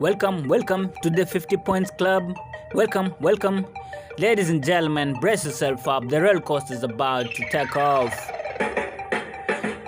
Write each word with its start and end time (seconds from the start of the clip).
Welcome, 0.00 0.48
welcome 0.48 0.90
to 1.02 1.10
the 1.10 1.26
50 1.26 1.58
Points 1.58 1.90
Club. 1.90 2.34
Welcome, 2.72 3.14
welcome. 3.20 3.66
Ladies 4.16 4.48
and 4.48 4.64
gentlemen, 4.64 5.12
brace 5.20 5.44
yourself 5.44 5.86
up. 5.86 6.08
The 6.08 6.22
roller 6.22 6.40
coaster 6.40 6.72
is 6.72 6.82
about 6.82 7.26
to 7.34 7.50
take 7.50 7.76
off. 7.76 8.39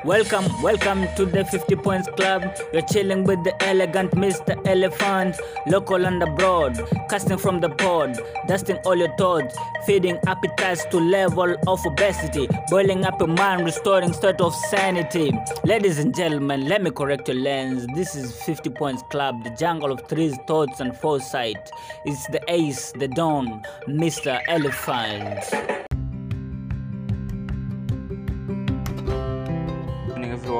Welcome, 0.04 0.60
welcome 0.62 1.06
to 1.14 1.24
the 1.24 1.44
50 1.44 1.76
Points 1.76 2.08
Club. 2.16 2.42
You're 2.72 2.82
chilling 2.82 3.22
with 3.22 3.44
the 3.44 3.54
elegant 3.62 4.10
Mr. 4.10 4.60
Elephant, 4.66 5.36
local 5.68 6.04
and 6.04 6.20
abroad, 6.20 6.76
casting 7.08 7.38
from 7.38 7.60
the 7.60 7.68
pod, 7.68 8.18
dusting 8.48 8.78
all 8.78 8.96
your 8.96 9.16
thoughts, 9.16 9.56
feeding 9.86 10.18
appetites 10.26 10.84
to 10.86 10.98
level 10.98 11.54
of 11.68 11.86
obesity, 11.86 12.48
boiling 12.68 13.04
up 13.04 13.20
a 13.20 13.28
mind, 13.28 13.64
restoring 13.64 14.12
state 14.12 14.40
of 14.40 14.52
sanity. 14.70 15.30
Ladies 15.62 16.00
and 16.00 16.12
gentlemen, 16.16 16.66
let 16.66 16.82
me 16.82 16.90
correct 16.90 17.28
your 17.28 17.36
lens. 17.36 17.86
This 17.94 18.16
is 18.16 18.34
50 18.42 18.70
Points 18.70 19.04
Club, 19.08 19.44
the 19.44 19.50
jungle 19.50 19.92
of 19.92 20.08
threes, 20.08 20.36
thoughts, 20.48 20.80
and 20.80 20.96
foresight. 20.96 21.70
It's 22.04 22.26
the 22.26 22.42
ace, 22.48 22.90
the 22.90 23.06
dawn, 23.06 23.62
Mr. 23.86 24.40
Elephant. 24.48 25.91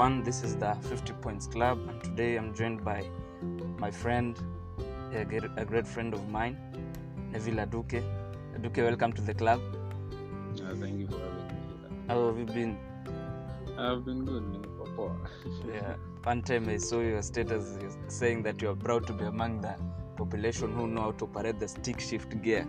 Everyone 0.02 0.24
this 0.24 0.42
is 0.47 0.56
the 0.56 0.70
50 0.91 1.12
points 1.24 1.47
club 1.47 1.79
and 1.88 2.02
today 2.02 2.34
i'm 2.37 2.52
joined 2.61 2.80
by 2.84 3.05
my 3.79 3.88
friend 3.88 4.37
a 5.15 5.25
great, 5.25 5.87
friend 5.87 6.12
of 6.12 6.28
mine 6.28 6.56
neville 7.30 7.61
aduke. 7.65 8.01
Aduke 8.56 8.80
welcome 8.88 9.12
to 9.12 9.23
the 9.23 9.34
club. 9.42 9.61
Uh, 9.70 10.75
thank 10.80 10.98
you 11.02 11.06
for 11.06 11.20
having 11.27 11.47
me. 11.51 12.01
how 12.09 12.19
have 12.27 12.38
you 12.42 12.47
been? 12.47 12.73
I've 13.78 14.05
been 14.05 14.25
good. 14.25 14.45
yeah 15.73 15.95
one 16.25 16.42
time. 16.50 16.69
I 16.69 16.78
saw 16.78 17.00
your 17.00 17.23
status. 17.23 17.78
Saying 18.09 18.42
that 18.48 18.61
you 18.62 18.70
are 18.73 18.78
proud 18.89 19.06
to 19.06 19.12
be 19.12 19.25
among 19.25 19.61
the 19.61 19.75
population 20.16 20.73
who 20.78 20.89
know 20.89 21.03
how 21.03 21.12
to 21.12 21.27
operate 21.30 21.61
the 21.61 21.69
stick 21.69 22.00
shift 22.09 22.42
gear 22.42 22.67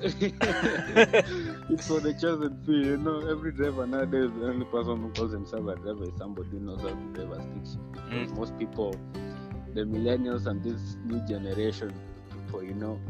it's 0.02 1.86
for 1.86 2.00
the 2.00 2.12
chosen 2.20 2.60
few, 2.64 2.76
you 2.76 2.96
know. 2.96 3.26
Every 3.28 3.52
driver 3.52 3.86
nowadays, 3.86 4.30
the 4.38 4.46
only 4.48 4.66
person 4.66 5.02
who 5.02 5.10
calls 5.10 5.32
himself 5.32 5.66
a 5.68 5.76
driver 5.76 6.04
is 6.04 6.16
somebody 6.18 6.48
who 6.50 6.60
knows 6.60 6.80
how 6.82 6.88
to 6.88 7.12
drive 7.14 7.30
a 7.32 7.42
stick 7.42 7.64
shift. 7.64 8.10
Mm. 8.10 8.36
most 8.36 8.58
people, 8.58 8.94
the 9.74 9.82
millennials 9.82 10.46
and 10.46 10.62
this 10.62 10.96
new 11.04 11.20
generation 11.26 11.92
people, 12.32 12.62
you 12.62 12.74
know, 12.74 13.00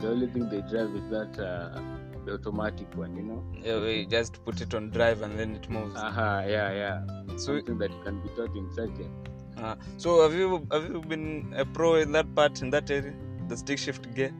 the 0.00 0.08
only 0.08 0.26
thing 0.28 0.48
they 0.48 0.60
drive 0.62 0.94
is 0.96 1.08
that 1.10 1.38
uh, 1.38 1.80
the 2.24 2.34
automatic 2.34 2.94
one, 2.96 3.16
you 3.16 3.22
know. 3.22 3.44
yeah, 3.62 3.78
we 3.80 4.06
just 4.06 4.42
put 4.44 4.60
it 4.60 4.74
on 4.74 4.90
drive 4.90 5.22
and 5.22 5.38
then 5.38 5.54
it 5.54 5.68
moves 5.70 5.94
Aha, 5.96 6.40
yeah, 6.46 6.72
yeah. 6.72 7.06
so 7.36 7.56
Something 7.58 7.78
that 7.78 7.90
can 8.04 8.20
be 8.22 8.28
taught 8.30 8.54
in 8.56 8.70
second. 8.72 9.10
uh, 9.58 9.76
so 9.98 10.22
have 10.22 10.34
you 10.34 10.66
have 10.72 10.84
you 10.90 11.00
been 11.02 11.52
a 11.56 11.64
pro 11.64 11.94
in 11.96 12.12
that 12.12 12.34
part 12.34 12.60
in 12.62 12.70
that 12.70 12.90
area 12.90 13.14
the 13.48 13.56
stick 13.56 13.78
shift 13.78 14.12
gear 14.14 14.32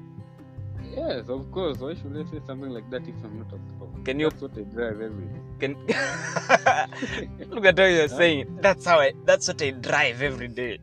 Yes, 0.97 1.29
of 1.29 1.51
course. 1.51 1.79
Why 1.79 1.95
should 1.95 2.17
I 2.17 2.25
say 2.31 2.41
something 2.47 2.71
like 2.71 2.89
that 2.91 3.03
if 3.09 3.15
I'm 3.25 3.39
not 3.39 3.53
a 3.53 3.59
pro? 3.79 3.89
Can 4.05 4.21
you- 4.21 4.31
That's 4.31 4.43
what 4.43 4.57
I 4.59 4.63
drive 4.63 5.01
every 5.01 5.27
day. 5.27 5.41
Can 5.61 5.73
look 7.51 7.65
at 7.65 7.79
how 7.79 7.85
you're 7.85 8.09
saying. 8.09 8.59
That's 8.61 8.85
how 8.85 9.01
I. 9.01 9.13
That's 9.25 9.49
what 9.49 9.61
I 9.63 9.71
drive 9.71 10.23
every 10.23 10.49
day. 10.49 10.79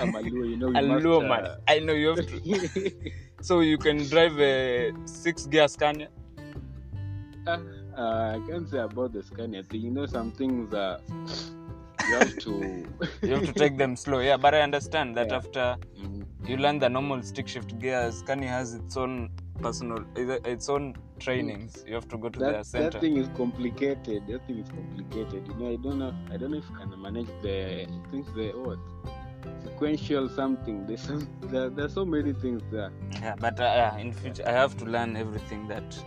I'm 0.00 0.14
a 0.14 0.20
Luo, 0.20 0.48
you 0.48 0.56
know. 0.56 0.68
You 0.68 0.76
A 0.76 0.82
must, 0.82 1.04
low 1.04 1.20
uh, 1.20 1.28
man. 1.28 1.44
I 1.68 1.78
know 1.80 1.92
you 1.92 2.08
have 2.08 2.26
to. 2.26 2.40
So 3.40 3.60
you 3.60 3.76
can 3.78 3.98
drive 4.08 4.38
a 4.40 4.92
six 5.04 5.46
gear 5.46 5.68
Scania. 5.68 6.08
uh, 7.46 7.58
I 7.96 8.40
can't 8.48 8.68
say 8.68 8.78
about 8.78 9.12
the 9.12 9.22
Scania 9.22 9.62
thing. 9.62 9.80
You 9.82 9.90
know, 9.90 10.06
some 10.06 10.32
things 10.32 10.72
uh, 10.74 10.98
you 12.08 12.14
have 12.14 12.36
to. 12.38 12.84
You 13.22 13.32
have 13.34 13.44
to 13.46 13.52
take 13.52 13.76
them 13.78 13.96
slow. 13.96 14.20
Yeah, 14.20 14.36
but 14.36 14.54
I 14.54 14.60
understand 14.62 15.16
that 15.16 15.30
Yeah. 15.30 15.36
after 15.38 15.76
Mm, 15.98 16.25
you 16.44 16.56
learn 16.56 16.78
the 16.78 16.88
normal 16.88 17.22
stick 17.22 17.48
shift 17.48 17.78
gear, 17.78 18.10
Scania 18.12 18.48
has 18.48 18.74
its 18.74 18.96
own 18.96 19.30
personal, 19.60 20.04
its 20.16 20.68
own 20.68 20.94
trainings. 21.18 21.84
You 21.86 21.94
have 21.94 22.08
to 22.08 22.18
go 22.18 22.28
to 22.28 22.38
their 22.38 22.64
center. 22.64 22.90
that 22.90 23.00
thing 23.00 23.16
is 23.16 23.28
complicated. 23.36 24.26
That 24.28 24.46
thing 24.46 24.58
is 24.58 24.68
complicated. 24.68 25.48
You 25.48 25.54
know, 25.54 25.72
I 25.72 25.76
don't 25.76 25.98
know. 25.98 26.14
I 26.30 26.36
don't 26.36 26.50
know 26.52 26.58
if 26.58 26.70
I 26.74 26.80
can 26.80 27.00
manage 27.00 27.28
the 27.42 27.86
things. 28.10 28.26
The 28.34 28.52
what 28.52 28.78
sequential 29.62 30.28
something. 30.28 30.86
There's 30.86 31.02
some. 31.02 31.28
There, 31.42 31.70
there's 31.70 31.94
so 31.94 32.04
many 32.04 32.32
things 32.32 32.62
there. 32.70 32.92
Yeah, 33.12 33.34
but 33.38 33.58
uh, 33.58 33.64
yeah, 33.64 33.96
in 33.98 34.12
future 34.12 34.44
I 34.46 34.52
have 34.52 34.76
to 34.78 34.84
learn 34.84 35.16
everything 35.16 35.66
that 35.68 35.98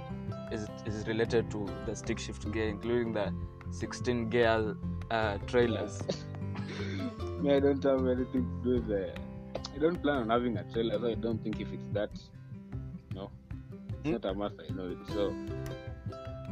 is 0.51 0.67
is 0.85 1.07
related 1.07 1.49
to 1.51 1.67
the 1.85 1.95
stick 1.95 2.19
shift 2.19 2.51
gear, 2.51 2.67
including 2.67 3.13
the 3.13 3.33
16 3.71 4.29
gear 4.29 4.75
uh, 5.11 5.37
trailers. 5.47 6.01
I 7.49 7.59
don't 7.59 7.83
have 7.83 8.05
anything 8.05 8.45
to 8.45 8.63
do 8.63 8.73
with 8.75 8.87
the. 8.87 9.28
I 9.79 9.81
don't 9.81 10.01
plan 10.03 10.17
on 10.23 10.29
having 10.29 10.57
a 10.57 10.63
trailer, 10.73 10.99
so 10.99 11.07
I 11.07 11.13
don't 11.15 11.41
think 11.41 11.61
if 11.61 11.71
it's 11.71 11.87
that. 11.93 12.09
No, 13.15 13.31
it's 13.89 14.03
Hmm? 14.03 14.11
not 14.11 14.25
a 14.25 14.33
must. 14.33 14.55
I 14.59 14.73
know 14.73 14.87
it. 14.91 14.97
So, 15.13 15.33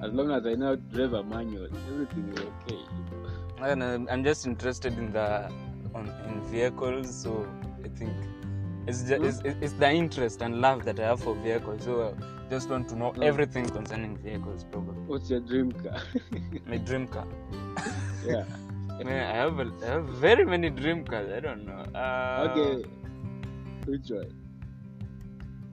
as 0.02 0.14
long 0.14 0.32
as 0.32 0.46
I 0.46 0.56
know 0.56 0.76
to 0.78 0.82
drive 0.82 1.12
a 1.14 1.24
manual, 1.24 1.68
everything 1.92 2.30
is 2.30 2.40
okay. 2.40 2.80
And 3.60 3.84
um, 3.84 4.08
I'm 4.10 4.24
just 4.24 4.46
interested 4.48 4.98
in 4.98 5.12
the 5.12 5.52
on 5.94 6.08
in 6.30 6.42
vehicles, 6.50 7.14
so 7.24 7.46
I 7.84 7.90
think 7.90 8.14
it's 8.88 9.04
just, 9.04 9.44
it's, 9.46 9.58
it's 9.62 9.74
the 9.74 9.92
interest 9.92 10.42
and 10.42 10.62
love 10.62 10.86
that 10.86 10.98
I 11.00 11.08
have 11.08 11.20
for 11.22 11.36
vehicles. 11.36 11.84
So 11.84 12.16
I 12.18 12.50
just 12.50 12.70
want 12.70 12.88
to 12.90 12.96
know 12.96 13.14
Mm. 13.18 13.24
everything 13.24 13.68
concerning 13.68 14.18
vehicles. 14.18 14.64
Probably 14.72 15.04
What's 15.08 15.30
your 15.30 15.42
dream 15.42 15.74
car? 15.74 16.02
my 16.66 16.78
dream 16.78 17.08
car. 17.10 17.28
yeah. 18.24 18.44
Man, 19.04 19.30
I 19.30 19.36
have 19.38 19.60
a, 19.60 19.72
I 19.84 19.86
have 19.88 20.06
very 20.10 20.46
many 20.46 20.70
dream 20.70 21.04
cars. 21.06 21.30
I 21.32 21.40
don't 21.40 21.66
know. 21.66 21.86
Uh, 22.00 22.48
Okay. 22.50 22.86
Which 23.88 24.10
one? 24.10 24.32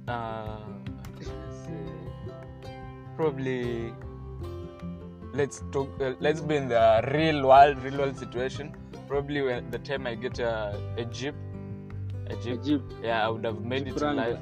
Uh. 0.09 0.59
Probably. 3.17 3.93
Let's 5.33 5.63
talk. 5.73 5.89
Uh, 6.01 6.15
let's 6.21 6.41
be 6.41 6.57
in 6.57 6.69
the 6.69 7.03
real 7.13 7.47
world, 7.49 7.79
real 7.83 7.99
world 7.99 8.17
situation. 8.17 8.75
Probably 9.09 9.43
when 9.43 9.71
the 9.71 9.79
time 9.79 10.07
I 10.07 10.15
get 10.15 10.39
a, 10.39 10.79
a 10.97 11.05
jeep, 11.05 11.35
a 12.31 12.35
A 12.35 12.37
jeep. 12.37 12.63
Jeep. 12.63 12.83
Yeah, 13.03 13.27
I 13.27 13.29
would 13.29 13.45
have 13.45 13.61
made 13.61 13.89
it 13.89 14.01
in 14.01 14.17
life. 14.17 14.39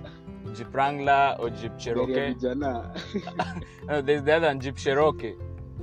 Jeep 0.54 0.74
Wrangler 0.74 1.36
or 1.38 1.50
Jeep 1.50 1.78
Cherokee. 1.78 2.34
No, 3.88 4.00
there's 4.00 4.22
the 4.22 4.34
other 4.36 4.46
one, 4.48 4.60
Jeep 4.60 4.76
Cherokee. 4.76 5.34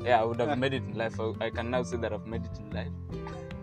Yeah, 0.03 0.21
I 0.21 0.23
would 0.25 0.39
have 0.39 0.57
made 0.57 0.73
it 0.73 0.83
in 0.83 0.93
life. 0.95 1.19
I, 1.19 1.33
I 1.45 1.49
can 1.49 1.69
now 1.71 1.83
say 1.83 1.97
that 1.97 2.13
I've 2.13 2.25
made 2.27 2.45
it 2.45 2.57
in 2.59 2.69
life. 2.71 2.87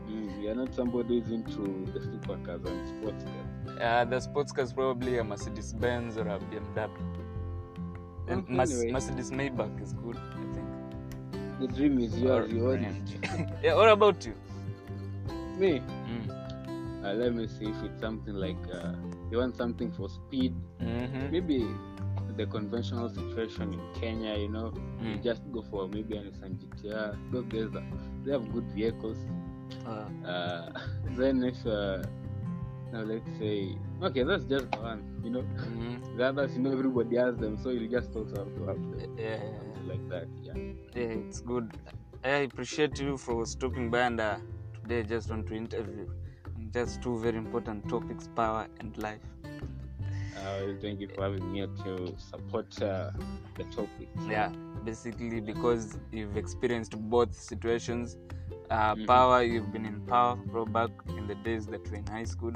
Mm, 0.08 0.42
You're 0.42 0.54
not 0.54 0.74
somebody 0.74 1.20
who's 1.20 1.30
into 1.32 1.62
the 1.92 2.00
supercars 2.00 2.66
and 2.66 2.88
sports 2.88 3.24
cars. 3.24 3.45
Uh, 3.80 4.04
the 4.04 4.20
sports 4.20 4.52
cars 4.52 4.72
probably 4.72 5.18
a 5.18 5.24
Mercedes 5.24 5.72
Benz 5.72 6.16
or 6.16 6.28
a 6.28 6.38
BMW. 6.38 6.88
Okay, 8.28 8.42
Mas- 8.48 8.72
anyway. 8.72 8.92
Mercedes 8.92 9.30
Maybach 9.30 9.80
is 9.82 9.92
good, 9.92 10.16
I 10.16 10.54
think. 10.54 11.60
The 11.60 11.68
dream 11.68 11.98
is 12.00 12.18
yours. 12.18 12.50
You 12.50 12.70
own 12.70 12.78
AMG. 12.84 13.62
yeah, 13.62 13.74
what 13.74 13.88
about 13.88 14.24
you? 14.26 14.34
Me. 15.58 15.80
Mm. 15.80 17.04
Uh, 17.04 17.12
let 17.14 17.34
me 17.34 17.46
see 17.46 17.66
if 17.66 17.82
it's 17.84 18.00
something 18.00 18.34
like 18.34 18.56
uh, 18.72 18.92
you 19.30 19.38
want 19.38 19.56
something 19.56 19.90
for 19.92 20.08
speed. 20.08 20.54
Mm-hmm. 20.80 21.30
maybe 21.32 21.66
the 22.36 22.46
conventional 22.46 23.08
situation 23.08 23.72
in 23.72 23.80
Kenya, 24.00 24.36
you 24.36 24.48
know, 24.48 24.72
you 25.00 25.16
Mm. 25.16 25.22
just 25.22 25.42
go 25.52 25.62
for 25.70 25.88
maybe 25.88 26.16
an 26.16 26.24
Nissan 26.30 26.58
GTR. 26.60 27.16
Those 27.32 27.44
guys, 27.46 27.82
they 28.24 28.32
have 28.32 28.52
good 28.52 28.68
vehicles. 28.72 29.16
Uh, 29.86 30.04
Uh, 30.28 30.70
then 31.16 31.42
if, 31.44 31.64
uh, 31.66 32.02
now 32.92 33.00
let's 33.02 33.28
say, 33.38 33.76
okay, 34.02 34.22
that's 34.22 34.44
just 34.44 34.66
one, 34.76 35.02
you 35.22 35.30
know. 35.30 35.42
mhm. 35.56 36.16
The 36.16 36.24
others, 36.24 36.56
you 36.56 36.62
know, 36.62 36.72
everybody 36.72 37.16
has 37.16 37.36
them, 37.36 37.56
so 37.62 37.70
you 37.70 37.88
just 37.88 38.14
also 38.14 38.36
have 38.36 38.54
to 38.54 38.66
have 38.66 38.76
them. 38.76 39.16
Yeah, 39.18 39.40
like 39.86 40.08
that, 40.08 40.28
yeah. 40.42 40.54
yeah, 40.94 41.18
it's 41.26 41.40
good. 41.40 41.70
I 42.24 42.48
appreciate 42.50 42.98
you 43.00 43.16
for 43.16 43.44
stopping 43.46 43.90
by, 43.90 44.00
and 44.00 44.20
uh, 44.20 44.36
today 44.82 45.00
I 45.00 45.02
just 45.02 45.30
want 45.30 45.46
to 45.48 45.54
interview 45.54 46.06
just 46.72 47.02
two 47.02 47.18
very 47.18 47.36
important 47.36 47.88
topics: 47.88 48.28
power 48.34 48.66
and 48.80 48.96
life. 48.98 49.20
Uh, 50.36 50.74
thank 50.80 51.00
you 51.00 51.08
for 51.08 51.22
having 51.22 51.52
me 51.52 51.66
to 51.84 52.14
support 52.18 52.80
uh, 52.82 53.10
the 53.56 53.64
topic. 53.64 54.08
Yeah, 54.28 54.50
basically 54.84 55.40
because 55.40 55.98
you've 56.12 56.36
experienced 56.36 56.96
both 57.10 57.34
situations. 57.34 58.16
Uh, 58.70 58.94
Mhm. 58.94 59.06
Power, 59.06 59.42
you've 59.42 59.72
been 59.72 59.86
in 59.86 60.00
power, 60.06 60.36
bro, 60.36 60.64
back 60.66 60.90
in 61.16 61.26
the 61.26 61.34
days 61.36 61.66
that 61.66 61.82
we 61.84 61.90
were 61.90 61.96
in 61.96 62.06
high 62.06 62.24
school. 62.24 62.52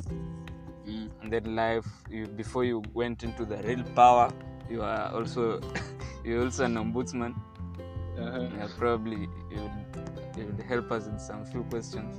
Mm. 0.87 1.11
and 1.23 1.31
then 1.33 1.55
life 1.55 1.87
you 2.11 2.27
before 2.27 2.65
you 2.65 2.83
went 2.95 3.23
into 3.23 3.45
the 3.45 3.57
real 3.63 3.85
power 3.95 4.33
you 4.69 4.83
are 4.83 5.13
also 5.15 5.61
you're 6.25 6.43
also 6.45 6.65
an 6.65 6.75
ombudsman 6.77 7.35
Uh-huh. 8.19 8.49
yeah, 8.57 8.67
probably 8.79 9.29
you 9.51 9.61
would, 9.61 10.37
you 10.39 10.47
would 10.47 10.63
help 10.63 10.91
us 10.91 11.05
with 11.07 11.21
some 11.21 11.45
few 11.45 11.63
questions 11.65 12.17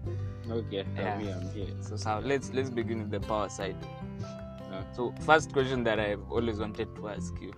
Okay, 0.50 0.84
Yeah. 0.96 1.16
I'm 1.18 1.48
here, 1.50 1.66
so, 1.80 1.96
so 1.96 2.20
let's 2.24 2.50
let's 2.54 2.70
begin 2.70 2.98
with 3.00 3.10
the 3.10 3.20
power 3.20 3.48
side 3.48 3.76
Uh, 4.72 4.82
so 4.96 5.12
first 5.26 5.52
question 5.52 5.84
that 5.84 5.98
i've 6.00 6.24
always 6.30 6.58
wanted 6.60 6.94
to 6.96 7.08
ask 7.08 7.34
you 7.42 7.52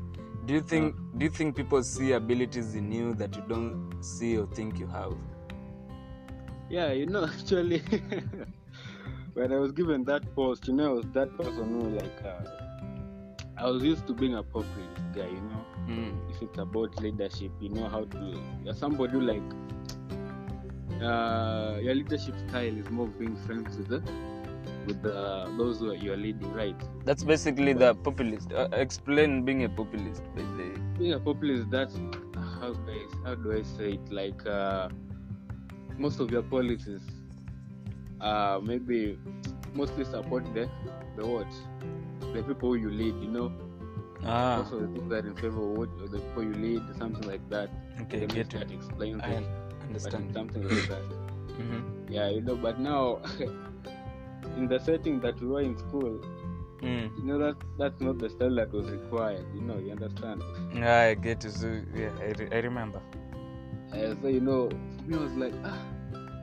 do 0.47 0.55
you 0.55 0.61
think 0.63 0.97
do 1.19 1.25
you 1.27 1.31
think 1.31 1.55
people 1.55 1.83
see 1.83 2.13
abilities 2.13 2.75
in 2.75 2.91
you 2.91 3.15
that 3.15 3.37
you 3.37 3.43
don't 3.47 3.93
see 4.03 4.37
or 4.39 4.47
think 4.47 4.79
you 4.79 4.87
have 4.89 5.15
yeah, 6.69 6.93
you 6.93 7.07
know, 7.07 7.25
actually, 7.33 7.83
when 9.35 9.53
I 9.53 9.57
was 9.59 9.73
given 9.73 10.05
that 10.05 10.35
post, 10.35 10.67
you 10.69 10.75
know, 10.75 10.91
I 10.91 10.93
was 10.95 11.07
that 11.15 11.37
person 11.37 11.81
who 11.81 11.89
like 11.91 12.25
uh, 12.25 12.45
I 13.57 13.71
was 13.71 13.83
used 13.83 14.07
to 14.09 14.15
being 14.15 14.35
a 14.35 14.43
populist 14.43 15.03
guy, 15.15 15.29
you 15.29 15.41
know. 15.41 15.65
Mm. 15.89 16.31
If 16.31 16.43
it's 16.43 16.59
about 16.59 17.01
leadership, 17.01 17.53
you 17.61 17.71
know 17.71 17.89
how 17.89 18.05
to. 18.05 18.43
You're 18.65 18.75
somebody 18.75 19.13
who 19.13 19.21
like 19.21 19.43
uh, 21.03 21.79
your 21.81 21.95
leadership 21.95 22.35
style 22.49 22.77
is 22.77 22.89
more 22.91 23.09
being 23.09 23.37
friends 23.47 23.77
with 23.77 23.89
the 23.89 24.03
with 24.87 25.03
the, 25.03 25.53
those 25.57 25.81
who 25.81 25.93
you're 25.95 26.17
leading, 26.17 26.53
right? 26.53 26.77
That's 27.05 27.25
basically 27.25 27.73
the 27.73 27.95
populist. 27.95 28.53
Uh, 28.53 28.69
explain 28.73 29.45
being 29.45 29.65
a 29.65 29.69
populist. 29.69 30.23
The 30.35 30.43
being 30.99 31.13
a 31.13 31.21
populist 31.21 31.71
that's 31.71 31.97
how 32.61 32.73
do 32.73 32.91
I, 32.91 33.29
how 33.29 33.35
do 33.35 33.53
I 33.53 33.63
say 33.63 33.93
it 33.93 34.13
like 34.13 34.47
uh, 34.47 34.89
most 35.99 36.21
of 36.21 36.31
your 36.31 36.43
policies 36.43 37.05
uh, 38.21 38.61
maybe 38.63 39.19
mostly 39.73 40.05
support 40.05 40.45
the 40.55 40.71
the 41.17 41.27
what 41.27 41.51
the 42.33 42.43
people 42.43 42.71
who 42.71 42.77
you 42.77 42.91
lead 42.91 43.17
you 43.21 43.29
know 43.29 43.53
ah, 44.25 44.57
most 44.57 44.73
of 44.73 44.81
the 44.81 44.89
things 44.89 45.09
that 45.11 45.25
are 45.25 45.29
in 45.29 45.37
favor 45.37 45.63
of 45.63 45.77
what 45.79 45.91
the 46.11 46.21
people 46.21 46.45
you 46.45 46.55
lead 46.55 46.83
something 46.97 47.27
like 47.27 47.49
that 47.49 47.71
okay, 48.03 48.27
me 48.27 48.27
get 48.27 48.53
try 48.53 48.63
it. 48.63 48.65
to 48.65 48.75
explain 48.75 49.21
I 49.21 49.27
it 49.27 49.45
understand. 49.83 50.31
something 50.33 50.63
like 50.63 50.87
that 50.89 51.05
hmm 51.57 51.81
yeah 52.09 52.29
you 52.29 52.41
know 52.43 52.57
but 52.57 52.79
now 52.79 53.21
in 54.57 54.69
the 54.69 54.79
setting 54.79 55.21
that 55.21 55.41
we 55.41 55.47
were 55.49 55.61
in 55.63 55.77
school 55.77 56.21
Mm. 56.83 57.11
you 57.17 57.25
know 57.25 57.39
that 57.39 57.57
that's 57.79 58.01
not 58.01 58.19
the 58.19 58.29
style 58.29 58.55
that 58.55 58.73
was 58.73 58.91
required 58.91 59.47
you 59.53 59.63
know 59.63 59.79
you 59.79 59.91
understand 59.93 60.43
Yeah, 60.75 61.01
I 61.11 61.15
get 61.15 61.45
it. 61.45 61.53
So, 61.53 61.83
yeah, 61.95 62.11
I, 62.21 62.33
re- 62.39 62.49
I 62.53 62.59
remember. 62.59 63.01
Uh, 63.93 64.15
so 64.21 64.29
you 64.29 64.41
know, 64.41 64.69
me, 65.07 65.17
I 65.17 65.21
was 65.21 65.33
like, 65.35 65.55
ah, 65.65 65.79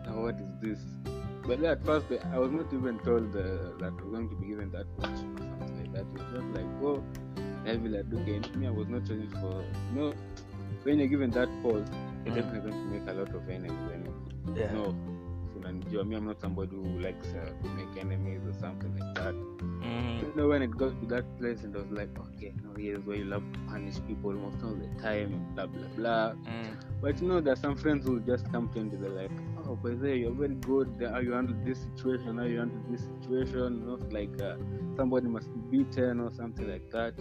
now 0.06 0.22
what 0.22 0.36
is 0.36 0.52
this? 0.62 0.80
But 1.46 1.64
at 1.64 1.86
first, 1.86 2.06
I 2.32 2.38
was 2.38 2.52
not 2.52 2.72
even 2.74 3.00
told 3.00 3.36
uh, 3.36 3.76
that 3.80 3.94
we're 4.04 4.12
going 4.12 4.30
to 4.30 4.36
be 4.36 4.48
given 4.48 4.72
that 4.72 4.86
position 4.98 5.36
or 5.40 5.48
something 5.60 5.78
like 5.84 5.94
that. 5.94 6.02
It 6.02 6.14
was 6.14 6.32
just 6.34 6.50
like, 6.56 6.66
oh, 6.82 7.04
heavy 7.66 7.90
like 7.90 8.06
again. 8.06 8.46
Me, 8.56 8.68
I 8.68 8.72
was 8.72 8.88
not 8.88 9.08
ready 9.10 9.28
for. 9.42 9.64
You 9.94 10.00
know, 10.00 10.14
when 10.84 11.00
you're 11.00 11.08
given 11.08 11.32
that 11.32 11.50
post, 11.62 11.92
you're 12.26 12.34
Mm. 12.34 12.36
definitely 12.36 12.72
going 12.72 12.84
to 12.84 13.00
make 13.00 13.10
a 13.10 13.14
lot 13.14 13.36
of 13.36 13.50
enemies. 13.50 13.92
Anyway. 13.94 14.60
Yeah. 14.60 14.72
No, 14.72 14.86
so, 14.86 15.60
unanijua 15.60 16.06
me, 16.08 16.16
I'm 16.16 16.26
not 16.26 16.40
somebody 16.40 16.76
who 16.76 17.00
likes 17.00 17.28
uh, 17.28 17.52
to 17.62 17.70
make 17.70 17.98
enemies 18.00 18.42
or 18.48 18.54
something 18.54 18.92
like 18.92 19.00
that. 19.00 19.03
You 20.34 20.42
know, 20.42 20.48
when 20.48 20.64
it 20.64 20.76
got 20.76 21.00
to 21.00 21.06
that 21.08 21.26
place, 21.38 21.64
and 21.64 21.76
I 21.76 21.80
was 21.80 21.92
like, 21.92 22.10
okay, 22.18 22.54
no, 22.64 22.72
here's 22.76 23.06
where 23.06 23.18
you 23.18 23.26
love 23.26 23.44
to 23.54 23.60
punish 23.68 23.98
people 24.08 24.32
most 24.34 24.64
of 24.64 24.80
the 24.80 24.88
time, 25.00 25.46
blah 25.54 25.68
blah 25.68 25.88
blah. 25.96 26.32
Mm. 26.50 26.76
But 27.02 27.22
you 27.22 27.28
know, 27.28 27.40
there 27.40 27.54
are 27.54 27.62
some 27.68 27.76
friends 27.76 28.08
who 28.08 28.20
just 28.22 28.52
come 28.52 28.68
to 28.70 28.80
you 28.80 28.82
and 28.82 29.04
they're 29.04 29.12
like, 29.12 29.32
oh, 29.68 29.76
by 29.76 29.92
the 29.92 29.96
way, 29.98 30.18
you're 30.18 30.32
very 30.32 30.56
good. 30.56 31.08
How 31.08 31.20
you 31.20 31.34
handle 31.34 31.56
this 31.64 31.86
situation? 31.86 32.40
How 32.40 32.46
you 32.46 32.58
handle 32.60 32.82
this 32.90 33.02
situation? 33.02 33.86
Not 33.86 34.12
like 34.12 34.42
uh, 34.42 34.56
somebody 34.96 35.28
must 35.28 35.54
be 35.54 35.84
beaten 35.84 36.20
or 36.20 36.32
something 36.32 36.68
like 36.68 36.90
that. 36.90 37.14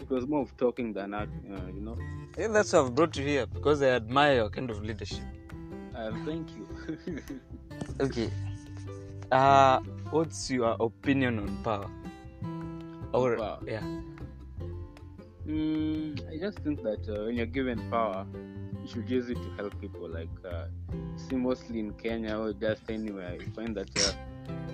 It 0.00 0.08
was 0.08 0.26
more 0.26 0.40
of 0.40 0.56
talking 0.56 0.94
than 0.94 1.12
act, 1.12 1.32
uh, 1.52 1.66
you 1.74 1.82
know. 1.82 1.98
Yeah, 2.38 2.48
that's 2.48 2.72
what 2.72 2.86
I've 2.86 2.94
brought 2.94 3.16
you 3.18 3.24
here 3.24 3.46
because 3.46 3.82
I 3.82 3.88
admire 3.88 4.34
your 4.36 4.48
kind 4.48 4.70
of 4.70 4.82
leadership. 4.82 5.24
Uh, 5.94 6.12
thank 6.24 6.48
you. 6.56 6.66
Okay. 8.00 8.30
Uh, 9.32 9.80
what's 10.10 10.50
your 10.50 10.76
opinion 10.80 11.38
on 11.38 11.56
power? 11.62 11.90
Or 13.16 13.36
Power. 13.36 13.58
yeah. 13.66 13.82
Mm, 15.46 16.18
I 16.32 16.38
just 16.38 16.58
think 16.60 16.82
that 16.82 17.06
uh, 17.08 17.24
when 17.26 17.36
you're 17.36 17.46
given 17.46 17.78
power, 17.90 18.26
you 18.82 18.88
should 18.88 19.08
use 19.08 19.28
it 19.30 19.36
to 19.36 19.50
help 19.56 19.80
people. 19.80 20.08
Like, 20.08 20.28
uh, 20.44 20.66
see, 21.16 21.36
mostly 21.36 21.78
in 21.78 21.92
Kenya 21.94 22.36
or 22.38 22.52
just 22.52 22.90
anywhere, 22.90 23.34
you 23.34 23.46
find 23.54 23.76
that 23.76 23.90
uh, 23.96 24.12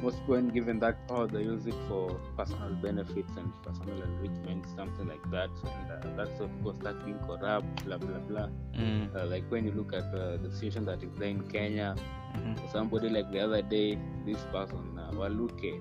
most 0.03 0.17
people, 0.21 0.35
when 0.37 0.49
given 0.49 0.79
that 0.81 1.07
power, 1.09 1.27
they 1.27 1.43
use 1.43 1.67
it 1.67 1.75
for 1.89 2.19
personal 2.37 2.71
benefits 2.87 3.31
and 3.37 3.53
personal 3.63 4.01
enrichment, 4.03 4.65
something 4.75 5.07
like 5.07 5.25
that. 5.31 5.51
And 5.77 5.93
uh, 5.93 6.17
that's, 6.17 6.41
of 6.41 6.51
course, 6.63 6.79
that 6.83 7.05
being 7.05 7.19
corrupt, 7.21 7.85
blah, 7.85 7.99
blah, 7.99 8.19
blah. 8.21 8.49
Mm. 8.75 9.15
Uh, 9.15 9.27
like, 9.27 9.45
when 9.51 9.67
you 9.67 9.73
look 9.73 9.93
at 9.93 10.05
uh, 10.15 10.39
the 10.39 10.51
situation 10.51 10.87
that 10.87 11.03
is 11.03 11.13
there 11.19 11.29
in 11.29 11.43
Kenya, 11.49 11.95
Mhm. 12.33 12.57
somebody 12.73 13.11
like 13.11 13.31
the 13.31 13.41
other 13.41 13.61
day, 13.61 13.99
this 14.25 14.41
person, 14.51 14.99
uh, 14.99 15.11
Waluke, 15.13 15.73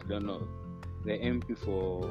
I 0.00 0.08
don't 0.08 0.24
know, 0.24 0.46
the 1.06 1.12
MP 1.12 1.56
for, 1.64 2.10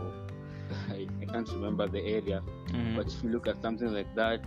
I, 0.89 1.07
I 1.21 1.25
can't 1.25 1.50
remember 1.50 1.88
the 1.88 2.01
area, 2.01 2.42
Mm. 2.74 2.95
but 2.97 3.07
if 3.07 3.24
you 3.24 3.30
look 3.30 3.47
at 3.47 3.62
something 3.62 3.94
like 3.94 4.13
that, 4.15 4.42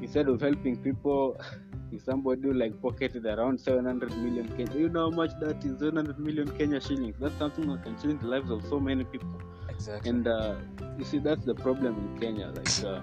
instead 0.00 0.28
of 0.28 0.40
helping 0.40 0.76
people, 0.76 1.38
if 1.92 2.02
somebody 2.04 2.52
like 2.52 2.80
pocketed 2.82 3.26
around 3.26 3.60
700 3.60 4.16
million 4.18 4.48
Kenya, 4.56 4.78
you 4.84 4.88
know 4.88 5.10
how 5.10 5.16
much 5.16 5.30
that 5.40 5.64
is 5.64 5.78
700 5.78 6.18
million 6.18 6.48
Kenya 6.58 6.80
shillings. 6.80 7.16
That's 7.20 7.36
something 7.38 7.68
that 7.68 7.82
can 7.84 7.96
change 8.02 8.20
the 8.20 8.26
lives 8.28 8.50
of 8.50 8.64
so 8.68 8.80
many 8.80 9.04
people. 9.04 9.28
Exactly. 9.68 10.10
And 10.10 10.26
uh, 10.26 10.54
you 10.98 11.04
see, 11.04 11.18
that's 11.18 11.44
the 11.44 11.54
problem 11.54 11.94
in 12.02 12.20
Kenya. 12.20 12.48
Like 12.56 12.84
uh, 12.84 13.00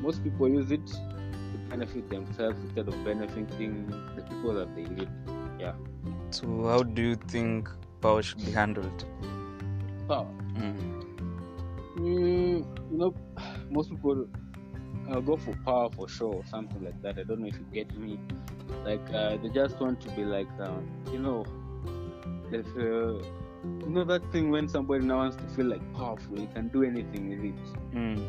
most 0.00 0.22
people 0.24 0.48
use 0.48 0.70
it 0.70 0.86
to 0.86 1.58
benefit 1.70 2.10
themselves 2.10 2.58
instead 2.64 2.88
of 2.88 3.04
benefiting 3.04 3.86
the 4.16 4.22
people 4.22 4.54
that 4.54 4.74
they 4.76 4.84
lead. 4.84 5.08
Yeah. 5.58 5.74
so, 6.30 6.46
how 6.64 6.82
do 6.82 7.00
you 7.00 7.14
think 7.14 7.68
power 8.02 8.22
should 8.22 8.44
be 8.44 8.50
handled? 8.50 9.04
Power. 10.08 10.26
Mm. 10.54 11.04
Mm, 11.96 12.66
you 12.90 12.98
know, 12.98 13.14
most 13.70 13.90
people 13.90 14.26
uh, 15.10 15.20
go 15.20 15.36
for 15.36 15.54
power 15.64 15.90
for 15.90 16.08
sure, 16.08 16.34
or 16.34 16.44
something 16.46 16.82
like 16.84 17.00
that. 17.02 17.18
I 17.18 17.22
don't 17.22 17.40
know 17.40 17.46
if 17.46 17.54
you 17.54 17.66
get 17.72 17.96
me. 17.96 18.18
Like 18.84 19.00
uh, 19.12 19.36
they 19.36 19.48
just 19.48 19.80
want 19.80 20.00
to 20.02 20.10
be 20.10 20.24
like, 20.24 20.48
um, 20.60 20.86
you 21.12 21.18
know, 21.18 21.44
there's, 22.50 22.66
uh, 22.76 23.22
you 23.64 23.88
know 23.88 24.04
that 24.04 24.30
thing 24.32 24.50
when 24.50 24.68
somebody 24.68 25.04
now 25.04 25.18
wants 25.18 25.36
to 25.36 25.44
feel 25.54 25.66
like 25.66 25.82
powerful, 25.94 26.38
you 26.38 26.48
can 26.54 26.68
do 26.68 26.82
anything 26.82 27.30
with 27.30 27.44
it. 27.44 27.94
Mm. 27.94 28.26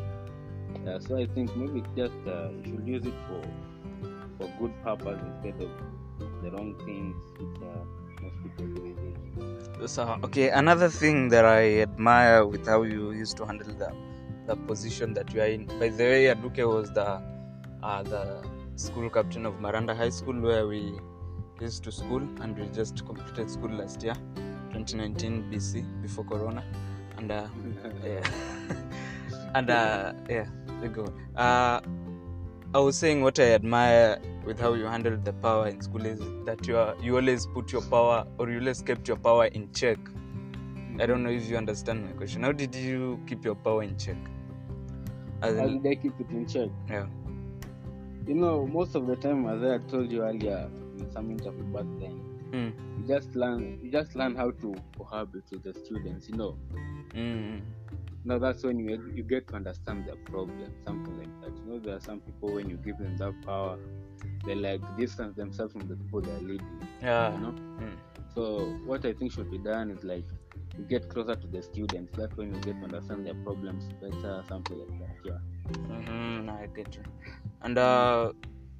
Yeah, 0.84 0.98
so 0.98 1.18
I 1.18 1.26
think 1.26 1.54
maybe 1.56 1.80
it's 1.80 1.88
just 1.96 2.14
uh, 2.26 2.50
you 2.64 2.72
should 2.72 2.86
use 2.86 3.06
it 3.06 3.14
for 3.28 3.42
for 4.38 4.50
good 4.60 4.72
purpose 4.82 5.20
instead 5.22 5.62
of 5.62 5.70
the 6.42 6.50
wrong 6.50 6.74
things 6.84 7.16
which 7.38 7.62
uh, 7.62 7.84
most 8.22 8.36
people 8.42 8.66
do 8.74 8.82
with 8.82 8.98
it. 8.98 9.05
So, 9.84 10.18
okay, 10.24 10.48
another 10.48 10.88
thing 10.88 11.28
that 11.28 11.44
I 11.44 11.80
admire 11.82 12.46
with 12.46 12.66
how 12.66 12.82
you 12.82 13.12
used 13.12 13.36
to 13.36 13.44
handle 13.44 13.72
the 13.74 13.92
the 14.46 14.56
position 14.56 15.12
that 15.14 15.32
you 15.34 15.40
are 15.42 15.46
in. 15.56 15.66
By 15.78 15.90
the 15.90 16.04
way, 16.04 16.24
Aduke 16.32 16.64
was 16.66 16.90
the 16.92 17.20
uh, 17.82 18.02
the 18.02 18.42
school 18.76 19.10
captain 19.10 19.44
of 19.44 19.60
Maranda 19.60 19.94
High 19.94 20.08
School 20.08 20.40
where 20.40 20.66
we 20.66 20.98
used 21.60 21.84
to 21.84 21.92
school 21.92 22.22
and 22.40 22.58
we 22.58 22.66
just 22.68 23.04
completed 23.04 23.50
school 23.50 23.70
last 23.70 24.02
year, 24.02 24.14
2019 24.72 25.50
BC 25.52 25.84
before 26.02 26.24
Corona, 26.24 26.64
and 27.18 27.30
uh, 27.30 27.46
yeah, 28.04 28.26
and 29.54 29.68
uh, 29.70 30.14
yeah, 30.28 30.46
we 30.80 30.88
go. 30.88 31.06
Uh, 31.36 31.80
I 32.74 32.78
was 32.78 32.96
saying 32.96 33.22
what 33.22 33.38
I 33.38 33.52
admire 33.54 34.18
with 34.44 34.60
how 34.60 34.74
you 34.74 34.84
handled 34.84 35.24
the 35.24 35.32
power 35.32 35.66
in 35.68 35.80
school 35.80 36.04
is 36.04 36.20
that 36.44 36.66
you 36.66 36.76
are 36.76 36.94
you 37.02 37.16
always 37.16 37.46
put 37.46 37.72
your 37.72 37.82
power 37.82 38.26
or 38.38 38.50
you 38.50 38.58
always 38.60 38.82
kept 38.82 39.08
your 39.08 39.16
power 39.16 39.46
in 39.46 39.72
check. 39.72 39.98
I 41.00 41.06
don't 41.06 41.22
know 41.22 41.30
if 41.30 41.48
you 41.48 41.56
understand 41.56 42.04
my 42.04 42.12
question. 42.12 42.42
How 42.42 42.52
did 42.52 42.74
you 42.74 43.20
keep 43.26 43.44
your 43.44 43.54
power 43.54 43.82
in 43.82 43.96
check? 43.98 44.16
How 45.42 45.50
did 45.52 45.86
I 45.86 45.94
keep 45.94 46.18
it 46.20 46.30
in 46.30 46.46
check? 46.46 46.70
yeah. 46.88 47.06
You 48.26 48.34
know, 48.34 48.66
most 48.66 48.94
of 48.96 49.06
the 49.06 49.14
time, 49.16 49.46
as 49.46 49.62
I 49.62 49.78
told 49.88 50.10
you 50.10 50.22
earlier 50.22 50.68
in 50.98 51.10
some 51.12 51.30
interview 51.30 51.64
back 51.64 51.84
then, 52.00 52.22
Mm. 52.52 52.72
you 52.98 53.06
just 53.08 53.34
learn 53.34 53.78
you 53.82 53.90
just 53.90 54.14
learn 54.14 54.36
how 54.36 54.50
to 54.52 54.74
cohabit 54.98 55.50
with 55.50 55.64
the 55.64 55.74
students. 55.74 56.28
You 56.28 56.36
know, 56.36 56.56
Mm. 57.14 57.60
Now 58.26 58.38
that's 58.38 58.62
when 58.64 58.78
you 58.80 59.12
you 59.14 59.22
get 59.22 59.46
to 59.48 59.54
understand 59.54 60.06
their 60.06 60.16
problem, 60.30 60.70
something 60.86 61.16
like 61.18 61.32
that. 61.42 61.52
You 61.58 61.64
know, 61.72 61.78
there 61.78 61.96
are 61.96 62.00
some 62.00 62.20
people 62.20 62.52
when 62.56 62.68
you 62.68 62.76
give 62.76 62.98
them 62.98 63.16
that 63.18 63.34
power, 63.44 63.78
they 64.44 64.54
like 64.54 64.82
distance 64.98 65.36
themselves 65.36 65.72
from 65.72 65.86
the 65.88 65.96
people 65.96 66.20
they 66.20 66.32
are 66.32 66.40
leading. 66.50 66.80
Yeah. 67.02 67.32
You 67.34 67.40
know, 67.44 67.54
Mm. 67.84 67.96
so 68.34 68.42
what 68.90 69.04
I 69.04 69.12
think 69.12 69.32
should 69.32 69.50
be 69.50 69.58
done 69.58 69.90
is 69.96 70.02
like 70.04 70.24
you 70.78 70.84
get 70.94 71.08
closer 71.08 71.36
to 71.36 71.46
the 71.46 71.62
students. 71.62 72.12
That's 72.18 72.36
when 72.36 72.54
you 72.54 72.60
get 72.60 72.78
to 72.80 72.84
understand 72.84 73.26
their 73.26 73.34
problems 73.48 73.88
better, 74.02 74.42
something 74.48 74.78
like 74.82 74.98
that. 75.02 75.16
Yeah. 75.30 75.38
Mm-hmm. 75.94 76.50
I 76.50 76.66
get 76.74 76.94
you. 76.96 77.02
And 77.62 77.78
uh, 77.78 78.32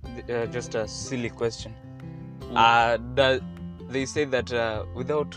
th- 0.05 0.31
uh, 0.31 0.47
just 0.47 0.75
a 0.75 0.87
silly 0.89 1.31
question. 1.31 1.75
Mm. 2.41 2.57
Uh, 2.57 2.99
the, 3.15 3.43
they 3.89 4.05
say 4.07 4.25
that 4.25 4.53
uh, 4.53 4.85
without 4.95 5.35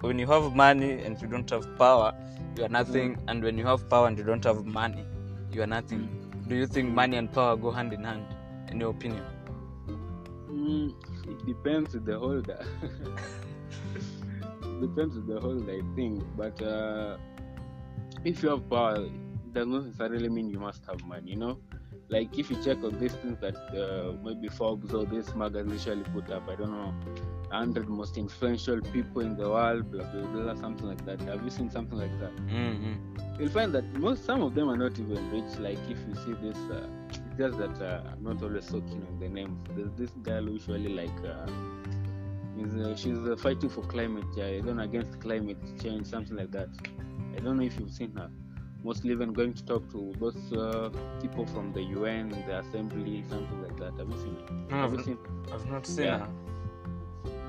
when 0.00 0.18
you 0.18 0.26
have 0.26 0.54
money 0.56 0.92
and 1.04 1.20
you 1.22 1.28
don't 1.28 1.48
have 1.50 1.66
power, 1.78 2.12
you 2.56 2.64
are 2.64 2.68
nothing. 2.68 3.18
And 3.28 3.42
when 3.42 3.58
you 3.58 3.66
have 3.66 3.88
power 3.88 4.06
and 4.08 4.18
you 4.18 4.24
don't 4.24 4.44
have 4.44 4.64
money, 4.64 5.04
you 5.52 5.62
are 5.62 5.66
nothing. 5.66 6.08
Do 6.48 6.56
you 6.56 6.66
think 6.66 6.92
money 6.92 7.16
and 7.16 7.32
power 7.32 7.56
go 7.56 7.70
hand 7.70 7.92
in 7.92 8.04
hand? 8.04 8.26
In 8.70 8.80
your 8.80 8.90
opinion? 8.90 9.24
Mm, 10.50 10.94
it 11.28 11.46
depends 11.46 11.92
the 11.92 12.18
holder. 12.18 12.64
depends 14.80 15.14
the 15.26 15.40
holder, 15.40 15.72
I 15.72 15.82
think. 15.94 16.22
But 16.36 16.60
uh, 16.62 17.16
if 18.24 18.42
you 18.42 18.50
have 18.50 18.68
power, 18.68 18.96
it 18.96 19.52
does 19.52 19.66
not 19.66 19.84
necessarily 19.84 20.28
mean 20.28 20.50
you 20.50 20.58
must 20.58 20.84
have 20.86 21.02
money. 21.04 21.30
You 21.30 21.36
know, 21.36 21.58
like 22.08 22.36
if 22.38 22.50
you 22.50 22.62
check 22.62 22.82
on 22.84 22.98
these 22.98 23.14
things 23.14 23.38
that 23.40 23.56
uh, 23.56 24.12
maybe 24.22 24.48
Forbes 24.48 24.92
or 24.92 25.04
this 25.04 25.34
magazine 25.34 25.72
usually 25.72 26.04
put 26.04 26.30
up, 26.30 26.48
I 26.48 26.56
don't 26.56 26.72
know. 26.72 26.94
Hundred 27.52 27.88
most 27.88 28.16
influential 28.16 28.80
people 28.80 29.22
in 29.22 29.36
the 29.36 29.48
world, 29.48 29.90
blah 29.92 30.04
blah 30.04 30.26
blah, 30.26 30.54
something 30.54 30.86
like 30.86 31.04
that. 31.06 31.20
Have 31.22 31.44
you 31.44 31.50
seen 31.50 31.70
something 31.70 31.98
like 31.98 32.18
that? 32.20 32.34
Mm-hmm. 32.46 33.40
You'll 33.40 33.50
find 33.50 33.72
that 33.74 33.84
most 33.94 34.24
some 34.24 34.42
of 34.42 34.54
them 34.54 34.68
are 34.68 34.76
not 34.76 34.98
even 34.98 35.30
rich. 35.30 35.58
Like 35.58 35.78
if 35.88 35.98
you 36.08 36.14
see 36.24 36.32
this, 36.46 36.56
uh, 36.70 36.86
it's 37.10 37.20
just 37.38 37.58
that 37.58 37.80
uh, 37.82 38.10
I'm 38.12 38.22
not 38.24 38.42
always 38.42 38.66
so 38.66 38.80
keen 38.80 39.06
on 39.10 39.18
the 39.20 39.28
names. 39.28 39.58
There's 39.76 39.92
this 39.96 40.10
girl 40.22 40.48
usually 40.48 40.88
like. 40.94 41.18
Uh, 41.24 41.46
is, 42.58 42.74
uh, 42.76 42.94
she's 42.94 43.18
uh, 43.18 43.34
fighting 43.36 43.70
for 43.70 43.82
climate 43.82 44.24
change, 44.36 44.66
uh, 44.68 44.78
against 44.78 45.18
climate 45.20 45.56
change, 45.82 46.06
something 46.06 46.36
like 46.36 46.50
that. 46.52 46.68
I 47.36 47.40
don't 47.40 47.56
know 47.56 47.64
if 47.64 47.78
you've 47.78 47.90
seen 47.90 48.12
her. 48.16 48.30
Mostly 48.84 49.12
even 49.12 49.32
going 49.32 49.54
to 49.54 49.64
talk 49.64 49.90
to 49.92 50.12
those 50.20 50.52
uh, 50.52 50.90
people 51.20 51.46
from 51.46 51.72
the 51.72 51.82
UN, 51.82 52.28
the 52.30 52.58
assembly, 52.58 53.24
something 53.28 53.62
like 53.62 53.76
that. 53.78 53.96
Have 53.96 54.10
you 54.10 54.16
seen? 54.18 54.36
it? 54.36 54.70
No, 54.70 54.76
Have 54.76 54.98
I've, 54.98 55.04
seen? 55.04 55.18
I've 55.52 55.66
not 55.70 55.86
seen 55.86 56.04
Yeah. 56.04 56.18
her. 56.18 56.28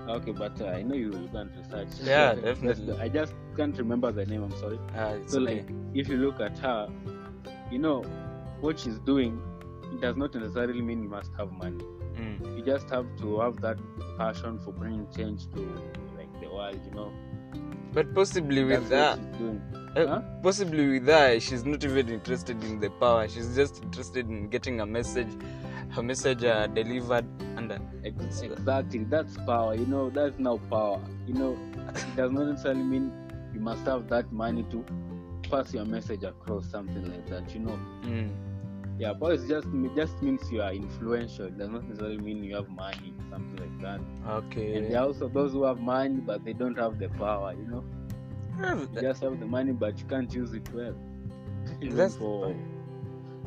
Okay, 0.08 0.32
but 0.32 0.60
uh, 0.62 0.66
I 0.68 0.82
know 0.84 0.96
you 0.96 1.12
you 1.14 1.30
can't 1.32 1.52
research. 1.56 1.88
Yeah, 2.04 2.34
That's 2.36 2.42
definitely. 2.60 3.00
I 3.00 3.08
just 3.08 3.34
can't 3.56 3.78
remember 3.78 4.12
the 4.12 4.26
name. 4.26 4.44
I'm 4.44 4.58
sorry. 4.58 4.80
Ah, 4.96 5.10
it's 5.12 5.32
So 5.34 5.42
okay. 5.42 5.56
like, 5.58 5.70
if 5.94 6.08
you 6.10 6.18
look 6.18 6.40
at 6.42 6.58
her, 6.60 6.90
you 7.72 7.80
know 7.80 8.02
what 8.62 8.80
she's 8.80 9.00
doing. 9.00 9.42
It 9.94 10.02
does 10.02 10.18
not 10.18 10.34
necessarily 10.36 10.82
mean 10.82 11.04
you 11.04 11.10
must 11.10 11.32
have 11.38 11.52
money. 11.52 11.84
Mm. 12.16 12.58
You 12.58 12.64
just 12.66 12.90
have 12.90 13.06
to 13.20 13.40
have 13.40 13.62
that 13.62 13.78
passion 14.18 14.60
for 14.60 14.72
bringing 14.74 15.08
change 15.16 15.46
to 15.54 15.60
like 16.18 16.32
the 16.42 16.50
world. 16.54 16.80
You 16.86 16.96
know, 16.96 17.12
But 17.94 18.14
possibly 18.16 18.64
with 18.64 18.90
that's 18.90 18.90
that, 18.90 19.20
what 19.20 19.30
she's 19.32 19.38
doing. 19.40 19.62
uh, 19.96 20.08
Huh? 20.08 20.22
possibly 20.42 20.88
with 20.94 21.06
that, 21.06 21.42
she's 21.44 21.64
not 21.64 21.84
even 21.86 22.10
interested 22.10 22.62
in 22.64 22.80
the 22.80 22.90
power. 22.90 23.28
She's 23.30 23.56
just 23.56 23.84
interested 23.84 24.28
in 24.28 24.48
getting 24.50 24.82
a 24.82 24.86
message, 24.86 25.28
her 25.94 26.04
message 26.04 26.44
uh, 26.44 26.68
delivered, 26.68 27.26
and 27.58 27.72
Ex- 28.04 28.42
Exactly, 28.42 29.04
that's 29.06 29.38
power. 29.46 29.76
You 29.76 29.86
know, 29.86 30.10
that's 30.10 30.40
now 30.40 30.58
power. 30.70 31.00
You 31.28 31.34
know, 31.36 31.58
it 31.96 32.16
does 32.16 32.32
not 32.32 32.48
necessarily 32.48 32.84
mean 32.84 33.12
you 33.54 33.60
must 33.60 33.86
have 33.86 34.10
that 34.10 34.32
money 34.32 34.64
to 34.72 34.84
pass 35.50 35.74
your 35.74 35.86
message 35.86 36.24
across, 36.24 36.70
something 36.70 37.10
like 37.12 37.28
that. 37.30 37.54
You 37.54 37.62
know, 37.62 37.80
mm, 38.02 38.30
yeah, 38.98 39.14
power 39.14 39.34
is 39.34 39.48
just 39.48 39.68
just 39.96 40.22
means 40.22 40.52
you 40.52 40.62
are 40.62 40.74
influential. 40.74 41.46
It 41.46 41.58
does 41.58 41.70
not 41.70 41.84
necessarily 41.84 42.18
mean 42.18 42.44
you 42.44 42.56
have 42.56 42.70
money, 42.70 43.14
something 43.30 43.58
like 43.58 43.82
that. 43.82 44.02
Okay. 44.28 44.76
And 44.76 44.92
there 44.92 45.00
are 45.00 45.08
also 45.08 45.28
those 45.28 45.52
who 45.52 45.64
have 45.64 45.80
money 45.80 46.20
but 46.22 46.44
they 46.44 46.54
don't 46.54 46.78
have 46.78 46.98
the 46.98 47.10
power. 47.10 47.54
You 47.54 47.68
know, 47.68 47.84
you 48.92 49.02
just 49.02 49.22
have 49.22 49.40
the 49.40 49.46
money 49.46 49.74
but 49.74 50.00
you 50.00 50.06
can't 50.06 50.34
use 50.34 50.54
it 50.54 50.68
well. 50.74 50.96
That's 51.82 52.16
for, 52.16 52.56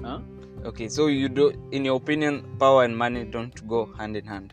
huh? 0.02 0.20
Okay, 0.66 0.88
so 0.88 1.06
you 1.06 1.28
do, 1.28 1.52
in 1.70 1.84
your 1.84 1.96
opinion, 1.96 2.56
power 2.58 2.82
and 2.82 2.96
money 2.96 3.22
don't 3.24 3.66
go 3.68 3.86
hand 3.96 4.16
in 4.16 4.26
hand. 4.26 4.52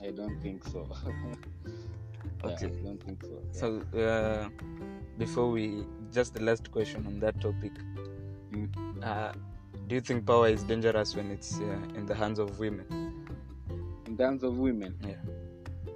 I 0.00 0.10
don't 0.10 0.40
think 0.40 0.64
so. 0.64 0.88
Yeah, 2.44 2.50
Okay. 2.50 2.66
I 2.66 2.84
don't 2.84 3.02
think 3.02 3.22
so. 3.22 3.38
yeah. 3.52 3.60
So 3.60 3.98
uh, 4.00 4.48
before 5.16 5.48
we, 5.50 5.84
just 6.12 6.34
the 6.34 6.42
last 6.42 6.72
question 6.72 7.06
on 7.06 7.20
that 7.20 7.40
topic. 7.40 7.72
Mm. 8.52 8.68
Uh, 9.00 9.32
do 9.86 9.94
you 9.94 10.00
think 10.00 10.26
power 10.26 10.48
is 10.48 10.64
dangerous 10.64 11.14
when 11.14 11.30
it's 11.30 11.60
uh, 11.60 11.78
in 11.94 12.06
the 12.06 12.14
hands 12.14 12.40
of 12.40 12.58
women? 12.58 12.86
in 14.06 14.16
the 14.16 14.24
hands 14.24 14.42
of 14.42 14.58
women. 14.58 14.94
Yeah. 15.06 15.14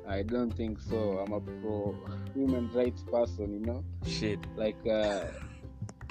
I 0.09 0.23
don't 0.23 0.53
think 0.53 0.81
so. 0.81 1.19
I'm 1.19 1.33
a 1.33 1.41
pro 1.41 1.95
women 2.35 2.71
rights 2.73 3.03
person, 3.03 3.53
you 3.53 3.61
know. 3.67 3.85
Shit. 4.07 4.39
Like 4.57 4.77
uh, 4.87 5.25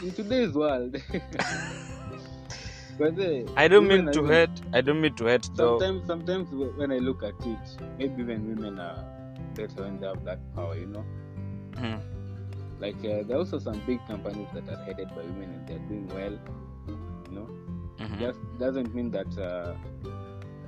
in 0.03 0.11
today's 0.11 0.51
world. 0.51 1.01
but 2.97 3.13
I 3.57 3.67
don't 3.67 3.87
mean 3.87 4.05
to 4.11 4.19
even- 4.19 4.31
hate. 4.31 4.61
I 4.73 4.81
don't 4.81 5.01
mean 5.01 5.13
to 5.15 5.25
hurt 5.25 5.49
though. 5.55 5.79
Sometimes, 5.79 6.07
sometimes 6.07 6.49
when 6.77 6.91
I 6.91 6.97
look 6.97 7.23
at 7.23 7.33
it, 7.45 7.77
maybe 7.97 8.23
when 8.23 8.47
women 8.55 8.79
are 8.79 9.03
better 9.55 9.83
when 9.83 9.99
they 9.99 10.07
have 10.07 10.23
that 10.25 10.39
power, 10.55 10.75
you 10.77 10.87
know. 10.87 11.05
Hmm. 11.77 11.95
Like 12.79 12.97
uh, 12.97 13.23
there 13.23 13.35
are 13.37 13.39
also 13.39 13.59
some 13.59 13.81
big 13.85 13.99
companies 14.07 14.47
that 14.53 14.67
are 14.69 14.83
headed 14.83 15.09
by 15.09 15.21
women 15.23 15.49
and 15.55 15.67
they're 15.67 15.87
doing 15.89 16.07
well, 16.09 16.37
you 17.29 17.35
know. 17.35 17.47
Mhm. 17.99 18.19
Just 18.19 18.39
doesn't 18.59 18.93
mean 18.93 19.11
that 19.11 19.37
uh, 19.37 19.73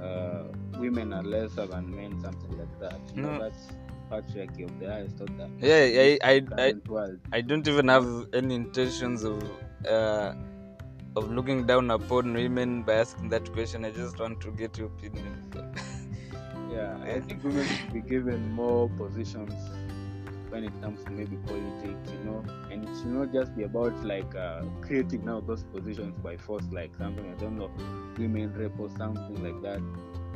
uh, 0.04 0.44
women 0.80 1.14
are 1.14 1.24
lesser 1.24 1.66
than 1.66 1.94
men, 1.96 2.20
something 2.22 2.58
like 2.58 2.80
that. 2.80 3.00
You 3.16 3.24
know, 3.24 3.40
that's 3.40 3.68
patriarchy 4.10 4.64
of 4.66 4.80
the 4.80 4.88
highest 4.92 5.20
order. 5.20 5.50
Yeah, 5.60 5.84
I, 6.06 6.18
I, 6.24 6.34
I, 6.58 6.74
Current. 6.74 7.20
I 7.34 7.42
don't 7.42 7.68
even 7.68 7.88
have 7.90 8.08
any 8.34 8.56
intentions 8.56 9.24
of 9.24 9.44
uh, 9.90 10.34
of 11.18 11.32
looking 11.32 11.66
down 11.66 11.92
upon 11.92 12.34
women 12.34 12.84
by 12.84 12.96
asking 12.96 13.30
that 13.30 13.52
question. 13.54 13.86
I 13.86 13.92
just 13.92 14.20
want 14.20 14.42
to 14.42 14.52
get 14.52 14.78
your 14.78 14.88
opinion. 14.88 15.52
Yeah, 16.70 16.98
I 17.04 17.20
think 17.22 17.44
women 17.44 17.70
should 17.70 17.92
be 17.92 18.02
given 18.02 18.52
more 18.52 18.90
positions 18.90 19.54
when 20.50 20.64
it 20.64 20.80
comes 20.82 21.04
to 21.06 21.12
maybe 21.12 21.38
politics, 21.38 22.12
you 22.12 22.20
know, 22.20 22.46
and 22.70 22.84
it 22.84 22.96
should 22.96 23.08
not 23.08 23.34
just 23.34 23.56
be 23.56 23.64
about 23.64 24.04
like 24.04 24.34
uh, 24.36 24.64
creating 24.82 25.26
now 25.26 25.42
those 25.42 25.64
positions 25.64 26.18
by 26.20 26.38
force, 26.38 26.66
like 26.72 26.96
something 26.96 27.30
I 27.30 27.36
don't 27.36 27.58
know, 27.58 27.72
women 28.18 28.54
rep 28.54 28.80
or 28.80 28.90
something 28.90 29.42
like 29.44 29.62
that, 29.64 29.82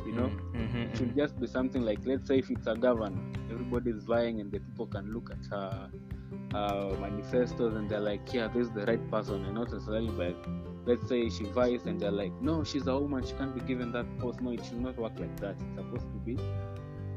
you 0.04 0.12
know. 0.12 0.32
Mhm, 0.54 0.88
It 0.90 0.96
should 0.96 1.14
just 1.16 1.38
be 1.38 1.46
something 1.46 1.82
like, 1.82 2.00
let's 2.04 2.28
say, 2.28 2.38
if 2.38 2.50
it's 2.50 2.66
a 2.66 2.74
governor, 2.76 3.22
everybody 3.50 3.90
is 3.90 4.04
vying, 4.04 4.40
and 4.40 4.50
the 4.52 4.60
people 4.60 4.86
can 4.86 5.12
look 5.12 5.30
at 5.30 5.44
her 5.50 5.90
uh, 6.54 6.96
manifestos 7.00 7.74
and 7.74 7.88
they're 7.90 8.00
like, 8.00 8.32
yeah, 8.32 8.48
this 8.48 8.66
is 8.68 8.72
the 8.72 8.84
right 8.86 9.10
person, 9.10 9.44
and 9.44 9.54
not 9.54 9.70
necessarily 9.72 10.10
by, 10.10 10.34
let's 10.86 11.08
say, 11.08 11.28
she 11.30 11.44
vies 11.44 11.86
and 11.86 12.00
they're 12.00 12.10
like, 12.10 12.32
no, 12.40 12.64
she's 12.64 12.86
a 12.86 12.98
woman, 12.98 13.24
she 13.24 13.32
can't 13.34 13.54
be 13.54 13.60
given 13.60 13.92
that 13.92 14.06
post. 14.18 14.40
No, 14.40 14.50
it 14.52 14.64
should 14.64 14.80
not 14.80 14.96
work 14.96 15.18
like 15.18 15.36
that. 15.40 15.56
It's 15.60 15.74
supposed 15.76 16.06
to 16.12 16.18
be, 16.24 16.38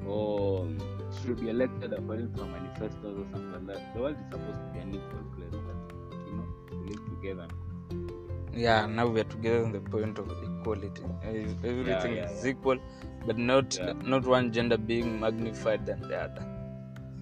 or 0.06 0.68
she 1.12 1.28
should 1.28 1.40
be 1.42 1.50
elected 1.50 1.94
according 1.94 2.34
to 2.34 2.42
her 2.44 2.48
manifestos 2.52 3.18
or 3.18 3.26
something 3.32 3.52
like 3.54 3.68
that. 3.68 3.94
The 3.96 4.02
world 4.02 4.18
is 4.20 4.26
supposed 4.32 4.60
to 4.62 4.70
be 4.74 4.80
an 4.80 4.90
equal 4.96 5.24
place, 5.36 5.52
but 5.52 6.18
you 6.28 6.34
know, 6.38 6.48
we 6.72 6.90
live 6.94 7.06
together. 7.14 7.48
yeah 8.66 8.86
now 8.98 9.06
we 9.14 9.20
are 9.22 9.30
together 9.32 9.64
on 9.66 9.72
the 9.72 9.80
point 9.94 10.18
of 10.22 10.28
equality 10.48 11.04
Ev- 11.30 11.66
everything 11.72 12.14
yeah, 12.18 12.30
is 12.30 12.44
yeah. 12.44 12.52
equal 12.52 12.78
but 13.28 13.38
not 13.38 13.76
Yeah. 13.78 13.92
not 14.14 14.26
one 14.34 14.52
gender 14.58 14.78
being 14.92 15.10
magnified 15.24 15.86
than 15.90 16.00
the 16.12 16.18
other 16.26 16.46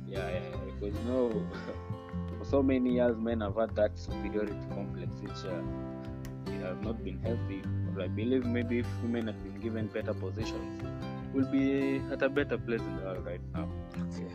Yeah, 0.08 0.28
yeah, 0.30 0.44
yeah. 0.50 0.58
Because 0.68 0.96
you 1.00 1.06
know, 1.12 1.24
for 2.38 2.46
so 2.46 2.62
many 2.62 2.92
years, 3.00 3.18
men 3.18 3.42
have 3.42 3.56
had 3.56 3.76
that 3.76 3.98
superiority 3.98 4.68
complex, 4.76 5.10
which 5.26 5.42
uh, 5.52 5.62
has 6.64 6.78
not 6.82 7.04
been 7.04 7.20
healthy. 7.22 7.62
But 7.94 8.06
I 8.06 8.08
believe 8.08 8.46
maybe 8.46 8.80
if 8.80 8.88
women 9.04 9.28
had 9.28 9.44
been 9.44 9.60
given 9.62 9.88
better 9.88 10.14
positions, 10.14 10.84
we'll 11.34 11.52
be 11.52 12.02
at 12.12 12.22
a 12.22 12.30
better 12.30 12.58
place 12.58 12.82
in 12.82 12.98
the 12.98 13.04
world 13.04 13.26
right 13.26 13.42
now. 13.54 13.68
okay 14.08 14.32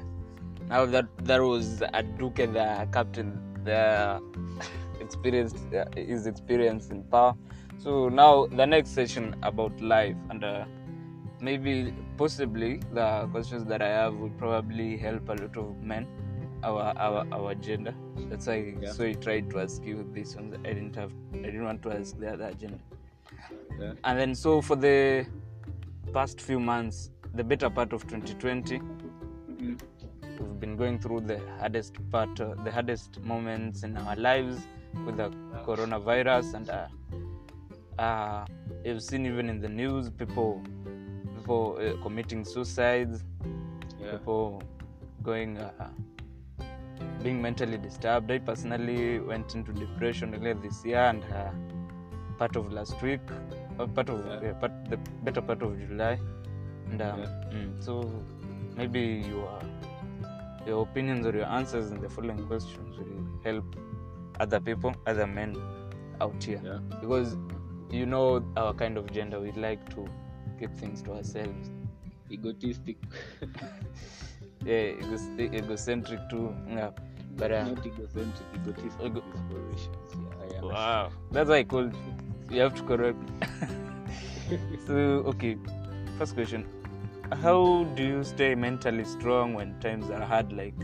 now 0.68 0.84
that 0.84 1.06
that 1.28 1.40
was 1.42 1.80
aduke 1.98 2.40
the 2.56 2.66
captain 2.92 3.30
the 3.64 4.20
experienced 5.04 5.56
uh, 5.74 5.84
his 5.96 6.26
experience 6.26 6.90
in 6.90 7.02
power 7.04 7.34
so 7.78 8.08
now 8.08 8.46
the 8.46 8.66
next 8.66 8.90
session 8.90 9.34
about 9.42 9.80
life 9.80 10.16
and 10.30 10.44
uh, 10.44 10.64
maybe 11.40 11.94
possibly 12.16 12.80
the 12.92 13.06
questions 13.32 13.64
that 13.64 13.80
i 13.80 13.88
have 13.88 14.14
will 14.14 14.36
probably 14.44 14.96
help 14.96 15.28
a 15.28 15.36
lot 15.42 15.56
of 15.56 15.68
men 15.82 16.06
our 16.62 16.92
our 16.98 17.26
our 17.32 17.54
gender 17.54 17.94
that's 18.30 18.46
why 18.46 18.74
Yeah. 18.80 18.92
so 18.92 19.04
i 19.04 19.12
tried 19.12 19.50
to 19.50 19.60
ask 19.60 19.84
you 19.84 20.04
this 20.14 20.34
one 20.36 20.54
i 20.64 20.72
didn't 20.72 20.96
have 20.96 21.12
i 21.34 21.42
didn't 21.42 21.64
want 21.64 21.82
to 21.82 21.92
ask 21.92 22.18
the 22.18 22.32
other 22.32 22.52
gender 22.54 22.80
Yeah. 23.80 23.92
and 24.04 24.18
then 24.18 24.34
so 24.34 24.60
for 24.60 24.76
the 24.76 25.26
past 26.12 26.40
few 26.40 26.58
months 26.60 27.10
the 27.34 27.44
better 27.44 27.70
part 27.70 27.92
of 27.92 28.02
2020 28.06 28.80
Mm. 29.58 29.76
we've 30.40 30.60
been 30.60 30.76
going 30.76 30.98
through 31.00 31.20
the 31.20 31.40
hardest 31.58 31.94
part 32.12 32.40
uh, 32.40 32.54
the 32.64 32.70
hardest 32.70 33.20
moments 33.22 33.82
in 33.82 33.96
our 33.96 34.14
lives 34.16 34.66
with 35.06 35.16
the 35.16 35.30
coronavirus 35.66 36.54
and 36.54 36.70
uh, 36.70 36.86
uh, 38.02 38.44
you've 38.84 39.02
seen 39.02 39.26
even 39.26 39.48
in 39.48 39.60
the 39.60 39.68
news 39.68 40.10
people 40.10 40.62
people 41.36 41.78
uh, 41.80 42.00
committing 42.02 42.44
suicides 42.44 43.24
Yeah. 44.00 44.12
people 44.12 44.62
going 45.24 45.58
uh, 45.58 45.72
being 47.22 47.40
mentally 47.42 47.78
disturbed 47.78 48.30
i 48.30 48.38
personally 48.38 49.18
went 49.20 49.54
into 49.54 49.72
depression 49.72 50.34
earlier 50.34 50.54
this 50.54 50.84
year 50.84 51.04
and 51.12 51.24
uh, 51.40 51.50
part 52.38 52.56
of 52.56 52.72
last 52.72 53.00
week 53.02 53.20
uh, 53.78 53.86
part 53.86 54.08
of 54.08 54.24
Yeah. 54.26 54.50
uh, 54.50 54.54
part, 54.54 54.72
the 54.90 54.96
better 55.24 55.42
part 55.42 55.62
of 55.62 55.78
july 55.86 56.18
and 56.90 57.02
um, 57.02 57.20
Yeah. 57.20 57.26
mm, 57.54 57.70
so 57.84 57.92
maybe 58.76 59.02
your 59.32 59.60
your 60.66 60.82
opinions 60.82 61.26
or 61.26 61.32
your 61.40 61.46
answers 61.46 61.90
in 61.90 62.00
the 62.00 62.08
following 62.08 62.46
questions 62.46 62.96
will 62.98 63.16
help 63.44 63.76
other 64.40 64.60
people 64.60 64.94
other 65.06 65.26
men 65.26 65.56
out 66.20 66.42
here 66.44 66.60
Yeah. 66.64 66.78
because 67.00 67.36
you 67.90 68.06
know 68.06 68.44
our 68.56 68.72
kind 68.74 68.96
of 68.98 69.10
gender 69.12 69.40
we 69.40 69.50
like 69.52 69.88
to 69.94 70.06
keep 70.60 70.74
things 70.76 71.02
to 71.02 71.12
ourselves 71.12 71.70
Egotistic. 72.30 72.98
yeah 74.68 74.86
egos- 75.02 75.30
egocentric 75.60 76.20
too 76.30 76.46
yeah 76.78 76.90
but 77.36 77.52
uh, 77.52 77.64
not 77.64 77.86
egocentric, 77.86 78.48
egotistic 78.58 79.06
Ego- 79.08 79.22
dispositions. 79.32 80.08
Yeah, 80.52 80.60
I 80.62 80.66
wow 80.72 81.10
that's 81.32 81.48
why 81.50 81.58
i 81.58 81.64
called 81.74 81.94
you 81.94 82.14
you 82.56 82.60
have 82.64 82.74
to 82.74 82.82
correct 82.90 83.18
me. 83.26 84.58
so 84.86 84.94
okay 85.32 85.56
first 86.18 86.34
question 86.34 86.66
how 87.42 87.84
do 87.96 88.02
you 88.12 88.24
stay 88.24 88.54
mentally 88.54 89.04
strong 89.04 89.54
when 89.54 89.78
times 89.86 90.10
are 90.10 90.24
hard 90.34 90.52
like 90.52 90.74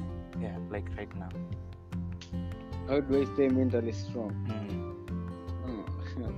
yeah 0.40 0.56
like 0.76 0.88
right 0.98 1.14
now 1.24 1.30
How 2.88 3.00
do 3.00 3.20
I 3.20 3.24
stay 3.34 3.48
mentally 3.48 3.92
strong? 3.92 4.32
mm. 4.48 4.80
Oh, 5.66 6.32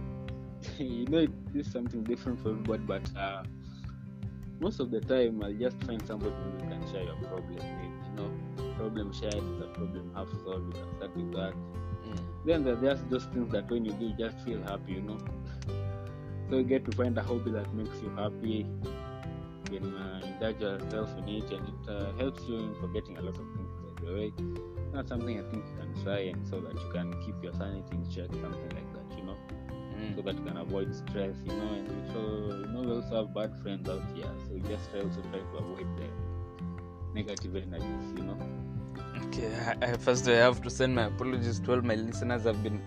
you 0.79 1.07
know, 1.07 1.19
it 1.19 1.31
is 1.55 1.71
something 1.73 2.05
different 2.05 2.39
for 2.41 2.51
everybody, 2.51 2.85
but 2.93 3.03
uh, 3.17 3.43
most 4.61 4.81
of 4.81 4.91
the 4.91 5.01
time, 5.01 5.43
I'll 5.43 5.53
just 5.53 5.83
find 5.85 6.05
somebody 6.07 6.35
who 6.35 6.59
can 6.69 6.87
share 6.93 7.05
your 7.05 7.17
problem 7.17 7.55
with. 7.55 7.95
You 8.07 8.13
know, 8.17 8.73
problem 8.77 9.13
shared 9.13 9.35
is 9.35 9.61
a 9.61 9.69
problem 9.75 10.11
half 10.15 10.29
solved. 10.45 10.67
You 10.77 10.83
can 10.83 10.97
start 10.97 11.17
with 11.17 11.33
that. 11.33 11.55
Mm. 12.07 12.21
Then 12.45 12.65
there- 12.65 12.77
there's 12.77 13.03
those 13.05 13.25
things 13.27 13.51
that 13.53 13.71
when 13.71 13.85
you 13.85 13.93
do, 13.93 14.07
you 14.07 14.17
just 14.19 14.39
feel 14.45 14.63
happy. 14.63 14.93
You 14.93 15.03
know, 15.03 15.19
so 16.49 16.57
you 16.59 16.65
get 16.65 16.85
to 16.85 16.93
find 16.93 17.17
a 17.19 17.23
hobby 17.23 17.51
that 17.53 17.73
makes 17.75 18.01
you 18.03 18.09
happy. 18.11 18.67
You 19.73 19.81
can 19.81 19.95
uh, 19.95 20.21
indulge 20.25 20.61
yourself 20.61 21.11
in 21.19 21.29
it, 21.29 21.51
and 21.51 21.69
it 21.69 21.91
uh, 21.91 22.13
helps 22.19 22.43
you 22.49 22.57
in 22.59 22.75
forgetting 22.81 23.19
a 23.19 23.23
lot 23.23 23.37
of 23.37 23.47
things. 23.57 23.73
By 24.01 24.07
the 24.07 24.15
way, 24.15 24.33
that's 24.93 25.09
something 25.09 25.39
I 25.39 25.43
think 25.51 25.65
you 25.67 25.77
can 25.81 26.05
try, 26.05 26.19
and 26.33 26.47
so 26.47 26.61
that 26.61 26.75
you 26.75 26.91
can 26.93 27.13
keep 27.25 27.43
your 27.43 27.53
sanity 27.55 27.97
in 27.97 28.09
check, 28.09 28.31
something 28.41 28.71
like 28.71 28.86
know 29.97 30.09
so 30.15 30.23
Mm. 30.23 30.23
that 30.23 30.37
you 30.37 30.45
can 30.45 30.57
avoid 30.59 30.95
stress, 30.95 31.37
you 31.45 31.53
know, 31.55 31.73
and 31.73 31.89
you 31.91 32.03
so 32.13 32.21
you 32.63 32.69
know 32.69 32.83
we 32.83 32.93
also 32.93 33.17
have 33.25 33.35
bad 33.35 33.55
friends 33.63 33.89
out 33.89 34.05
here, 34.15 34.33
so 34.47 34.59
just 34.69 34.91
try 34.91 35.01
also 35.03 35.23
try 35.23 35.41
to 35.41 35.57
avoid 35.59 35.89
the 35.97 36.11
negative 37.13 37.57
energies, 37.57 38.13
you 38.15 38.23
know. 38.23 38.39
Okay, 39.27 39.51
I, 39.83 39.87
I, 39.93 39.97
first 39.97 40.29
I 40.29 40.33
have 40.37 40.61
to 40.63 40.71
send 40.71 40.95
my 40.95 41.05
apologies 41.07 41.61
to 41.61 41.73
all 41.73 41.81
my 41.83 41.95
listeners. 41.95 42.47
I've 42.47 42.63
been 42.63 42.83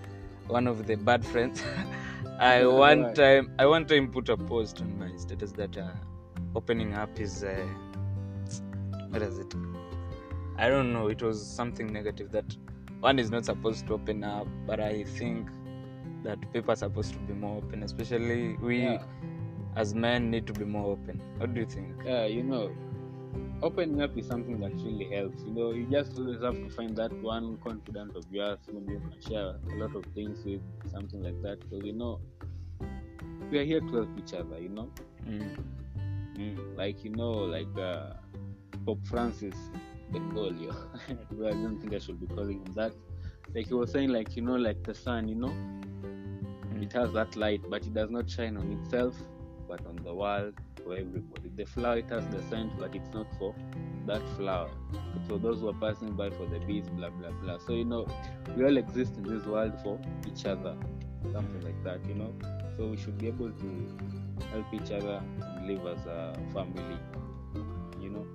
one 0.47 0.67
of 0.67 0.85
the 0.87 0.95
bad 0.95 1.25
friends. 1.25 1.61
I 2.39 2.65
Yeah, 2.65 2.67
one 2.67 3.05
right. 3.05 3.19
time 3.21 3.51
I 3.59 3.65
one 3.65 3.85
time 3.85 4.11
put 4.11 4.29
a 4.29 4.37
post 4.37 4.81
on 4.81 4.97
my 4.97 5.15
status 5.17 5.51
that 5.53 5.77
uh, 5.77 5.91
opening 6.55 6.93
up 6.93 7.19
is 7.19 7.43
uh, 7.43 7.67
what 9.09 9.21
is 9.21 9.39
it? 9.39 9.53
I 10.57 10.69
don't 10.69 10.93
know. 10.93 11.07
It 11.07 11.21
was 11.21 11.45
something 11.45 11.91
negative 11.91 12.31
that 12.31 12.55
one 12.99 13.19
is 13.19 13.29
not 13.31 13.45
supposed 13.45 13.87
to 13.87 13.93
open 13.93 14.23
up, 14.23 14.47
but 14.65 14.79
I 14.79 15.03
think 15.03 15.49
that 16.23 16.39
people 16.53 16.71
are 16.71 16.75
supposed 16.75 17.13
to 17.13 17.19
be 17.19 17.33
more 17.33 17.57
open, 17.57 17.83
especially 17.83 18.57
we 18.57 18.83
Yeah, 18.83 19.03
as 19.75 19.93
men 19.93 20.29
need 20.31 20.47
to 20.47 20.53
be 20.53 20.65
more 20.65 20.91
open. 20.91 21.21
What 21.38 21.53
do 21.53 21.61
you 21.61 21.65
think? 21.65 21.95
yeah, 22.05 22.25
you 22.25 22.43
know, 22.43 22.71
opening 23.61 24.01
up 24.01 24.17
is 24.17 24.27
something 24.27 24.59
that 24.59 24.73
really 24.73 25.09
helps. 25.15 25.43
You 25.43 25.51
know, 25.53 25.71
you 25.71 25.85
just 25.89 26.17
always 26.17 26.41
have 26.41 26.55
to 26.55 26.69
find 26.69 26.95
that 26.97 27.13
one 27.21 27.57
confidant 27.57 28.15
of 28.15 28.25
yours 28.31 28.59
whom 28.71 28.89
you 28.89 28.99
can 28.99 29.21
share 29.21 29.55
a 29.71 29.75
lot 29.75 29.95
of 29.95 30.05
things 30.13 30.43
with, 30.45 30.61
something 30.91 31.21
like 31.23 31.41
that. 31.43 31.59
Because 31.69 31.85
you 31.85 31.93
know, 31.93 32.19
we 33.51 33.59
are 33.59 33.63
here 33.65 33.79
to 33.81 33.95
help 33.95 34.09
each 34.17 34.33
other. 34.33 34.59
You 34.59 34.69
know, 34.69 34.89
Mm. 35.27 35.57
Mm, 36.38 36.77
like 36.77 37.03
you 37.03 37.11
know, 37.11 37.31
like 37.31 37.77
uh, 37.77 38.13
Pope 38.85 39.05
Francis 39.05 39.55
Bergoglio. 40.11 40.73
well, 41.31 41.49
I 41.49 41.51
don't 41.51 41.79
think 41.79 41.93
I 41.93 41.99
should 41.99 42.19
be 42.19 42.27
calling 42.27 42.59
him 42.65 42.73
that. 42.75 42.93
Like 43.53 43.67
he 43.67 43.73
was 43.73 43.91
saying, 43.91 44.09
like 44.09 44.35
you 44.35 44.41
know, 44.41 44.55
like 44.55 44.83
the 44.83 44.93
sun, 44.93 45.27
you 45.27 45.35
know, 45.35 45.53
it 46.83 46.93
has 46.93 47.12
that 47.13 47.36
light, 47.36 47.62
but 47.69 47.83
it 47.86 47.93
does 47.93 48.09
not 48.09 48.29
shine 48.29 48.57
on 48.57 48.71
itself, 48.71 49.15
but 49.67 49.86
on 49.86 49.98
the 50.03 50.13
world 50.13 50.53
for 50.83 50.93
everybody. 50.93 51.50
The 51.55 51.65
flower 51.65 51.98
it 51.98 52.09
has 52.09 52.25
the 52.27 52.41
scent, 52.43 52.77
but 52.79 52.95
it's 52.95 53.13
not 53.13 53.27
for 53.38 53.53
that 54.07 54.27
flower. 54.38 54.69
It's 55.15 55.27
for 55.27 55.38
those 55.38 55.59
who 55.59 55.69
are 55.69 55.74
passing 55.74 56.13
by, 56.13 56.29
for 56.31 56.45
the 56.45 56.59
bees, 56.59 56.89
blah 56.89 57.09
blah 57.09 57.31
blah. 57.41 57.57
So 57.59 57.74
you 57.74 57.86
know, 57.86 58.07
we 58.55 58.65
all 58.65 58.77
exist 58.77 59.17
in 59.17 59.24
this 59.24 59.45
world 59.45 59.74
for 59.83 60.00
each 60.27 60.45
other, 60.45 60.75
something 61.31 61.62
like 61.62 61.83
that, 61.83 62.05
you 62.07 62.15
know. 62.15 62.33
So 62.77 62.88
we 62.88 62.98
should 62.98 63.17
be 63.17 63.27
able 63.27 63.51
to 63.51 63.98
help 64.51 64.74
each 64.74 64.91
other 64.91 65.21
and 65.41 65.67
live 65.67 65.86
as 65.86 66.05
a 66.05 66.33
family, 66.53 66.98
you 68.01 68.09
know. 68.09 68.25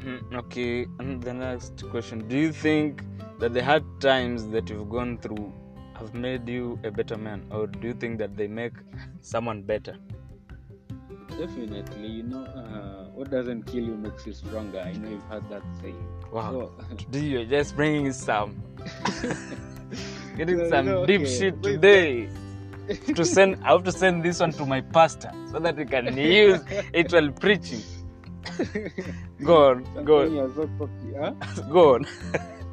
Mhm. 0.00 0.34
Okay, 0.34 0.86
and 0.98 1.22
the 1.22 1.34
next 1.34 1.82
question 1.90 2.26
Do 2.28 2.36
you 2.36 2.52
think 2.52 3.02
that 3.38 3.52
the 3.52 3.62
hard 3.64 3.84
times 4.00 4.48
that 4.48 4.70
you've 4.70 4.88
gone 4.88 5.18
through 5.18 5.52
have 6.00 6.14
made 6.14 6.48
you 6.48 6.78
a 6.84 6.90
better 6.90 7.16
man, 7.16 7.46
or 7.50 7.66
do 7.66 7.86
you 7.88 7.94
think 7.94 8.18
that 8.18 8.36
they 8.36 8.46
make 8.48 8.72
someone 9.20 9.62
better? 9.62 9.96
Definitely, 11.38 12.08
you 12.08 12.22
know, 12.24 12.44
uh, 12.44 13.04
what 13.14 13.30
doesn't 13.30 13.64
kill 13.64 13.84
you 13.84 13.96
makes 13.96 14.26
you 14.26 14.32
stronger. 14.32 14.80
I 14.80 14.92
know 14.92 15.08
you've 15.10 15.22
heard 15.24 15.48
that 15.50 15.62
saying. 15.80 16.06
Wow, 16.32 16.50
So, 16.50 16.96
today 16.96 17.20
you're 17.20 17.44
just 17.44 17.76
bringing 17.76 18.12
some, 18.12 18.62
getting 20.36 20.58
No, 20.58 20.68
some 20.68 20.86
no, 20.86 21.06
deep 21.06 21.22
okay. 21.22 21.38
shit 21.38 21.62
today. 21.62 22.28
to 23.14 23.24
send, 23.24 23.56
I 23.64 23.72
have 23.72 23.84
to 23.84 23.92
send 23.92 24.22
this 24.24 24.40
one 24.40 24.52
to 24.52 24.66
my 24.66 24.80
pastor 24.80 25.30
so 25.52 25.60
that 25.60 25.78
he 25.78 25.84
can 25.84 26.16
use 26.16 26.60
it 26.92 27.12
while 27.12 27.30
preaching. 27.40 27.82
Go 29.44 29.70
on, 29.70 30.04
go 30.04 30.22
on, 30.22 30.34
you're 30.34 30.52
so 30.54 30.68
cocky, 30.78 31.14
huh? 31.18 31.32
go 31.70 31.94
on. 31.94 32.06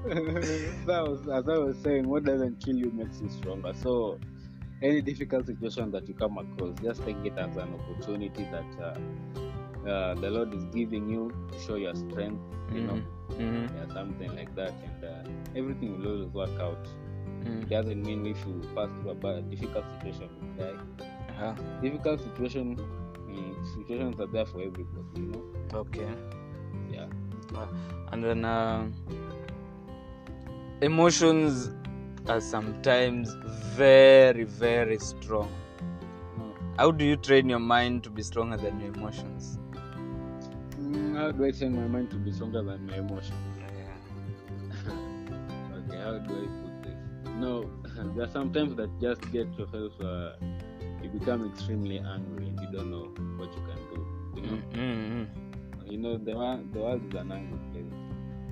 that 0.86 1.04
was, 1.08 1.22
as 1.28 1.50
I 1.50 1.58
was 1.58 1.78
saying, 1.84 2.08
what 2.08 2.24
doesn't 2.24 2.64
kill 2.64 2.76
you 2.76 2.92
makes 2.92 3.22
you 3.22 3.30
stronger. 3.30 3.74
So, 3.74 4.20
any 4.82 5.02
difficult 5.02 5.48
situation 5.48 5.92
that 5.92 6.08
you 6.08 6.14
come 6.14 6.38
across, 6.38 6.76
just 6.82 7.04
take 7.06 7.18
it 7.26 7.38
as 7.38 7.56
an 7.58 7.74
opportunity 7.74 8.46
that 8.52 8.66
uh, 8.82 9.90
uh, 9.90 10.16
the 10.16 10.30
Lord 10.30 10.54
is 10.54 10.64
giving 10.66 11.10
you 11.10 11.32
to 11.52 11.60
show 11.60 11.76
your 11.76 11.96
strength, 11.96 12.42
you 12.74 12.82
know, 12.82 13.02
Mhm. 13.30 13.70
yeah, 13.76 13.94
something 13.94 14.36
like 14.36 14.54
that, 14.56 14.74
and 14.84 15.04
uh, 15.04 15.24
everything 15.56 16.00
will 16.00 16.08
always 16.12 16.30
work 16.34 16.60
out. 16.60 16.88
It 17.42 17.48
Mhm. 17.48 17.70
doesn't 17.70 18.02
mean 18.04 18.26
if 18.26 18.46
you 18.46 18.62
pass 18.76 18.90
through 19.02 19.12
a 19.12 19.16
bad, 19.16 19.50
difficult 19.50 19.86
situation, 20.00 20.30
you 20.42 20.64
die. 20.64 20.80
Yeah. 21.40 21.56
Difficult 21.82 22.22
situation, 22.22 22.76
mm, 22.78 23.66
situations 23.76 24.20
are 24.20 24.28
there 24.28 24.46
for 24.46 24.62
everybody, 24.62 25.22
you 25.22 25.28
know. 25.28 25.44
Okay. 25.74 26.08
Yeah. 26.92 27.08
and 28.12 28.24
then 28.24 28.44
uh, 28.46 28.86
emotions 30.82 31.72
are 32.28 32.42
sometimes 32.42 33.34
very 33.76 34.44
very 34.44 34.98
strong 35.00 35.52
how 36.78 36.92
do 36.92 37.06
you 37.06 37.16
train 37.18 37.50
your 37.50 37.60
mind 37.60 38.04
to 38.04 38.10
be 38.10 38.22
stronger 38.24 38.58
than 38.58 38.80
your 38.80 38.94
emotions 38.94 39.58
Mm, 40.80 41.16
how 41.18 41.32
do 41.32 41.46
I 41.46 41.52
train 41.52 41.76
my 41.76 41.88
mind 41.88 42.12
to 42.12 42.18
be 42.18 42.32
stronger 42.32 42.64
than 42.64 42.86
my 42.86 42.98
emotions? 42.98 43.58
okay, 44.88 45.98
how 45.98 46.18
do 46.20 46.34
I 46.44 46.48
put 46.62 46.84
this? 46.84 46.98
No, 47.36 47.70
there 48.16 48.26
are 48.26 48.30
sometimes 48.32 48.76
that 48.76 48.90
just 49.02 49.22
get 49.32 49.52
yourself, 49.58 49.94
uh, 50.02 50.34
you 51.02 51.10
become 51.10 51.46
extremely 51.52 52.00
angry 52.00 52.48
and 52.48 52.60
you 52.62 52.72
don't 52.72 52.92
know 52.92 53.08
what 53.38 53.54
you 53.56 53.62
can 53.70 53.82
do. 53.94 54.08
You 54.36 54.42
know, 54.44 54.62
mm 54.74 55.28
you 55.90 55.98
know 55.98 56.18
the 56.18 56.34
the 56.74 56.80
world 56.80 57.06
is 57.08 57.14
an 57.16 57.32
angry 57.32 57.60
place. 57.72 57.97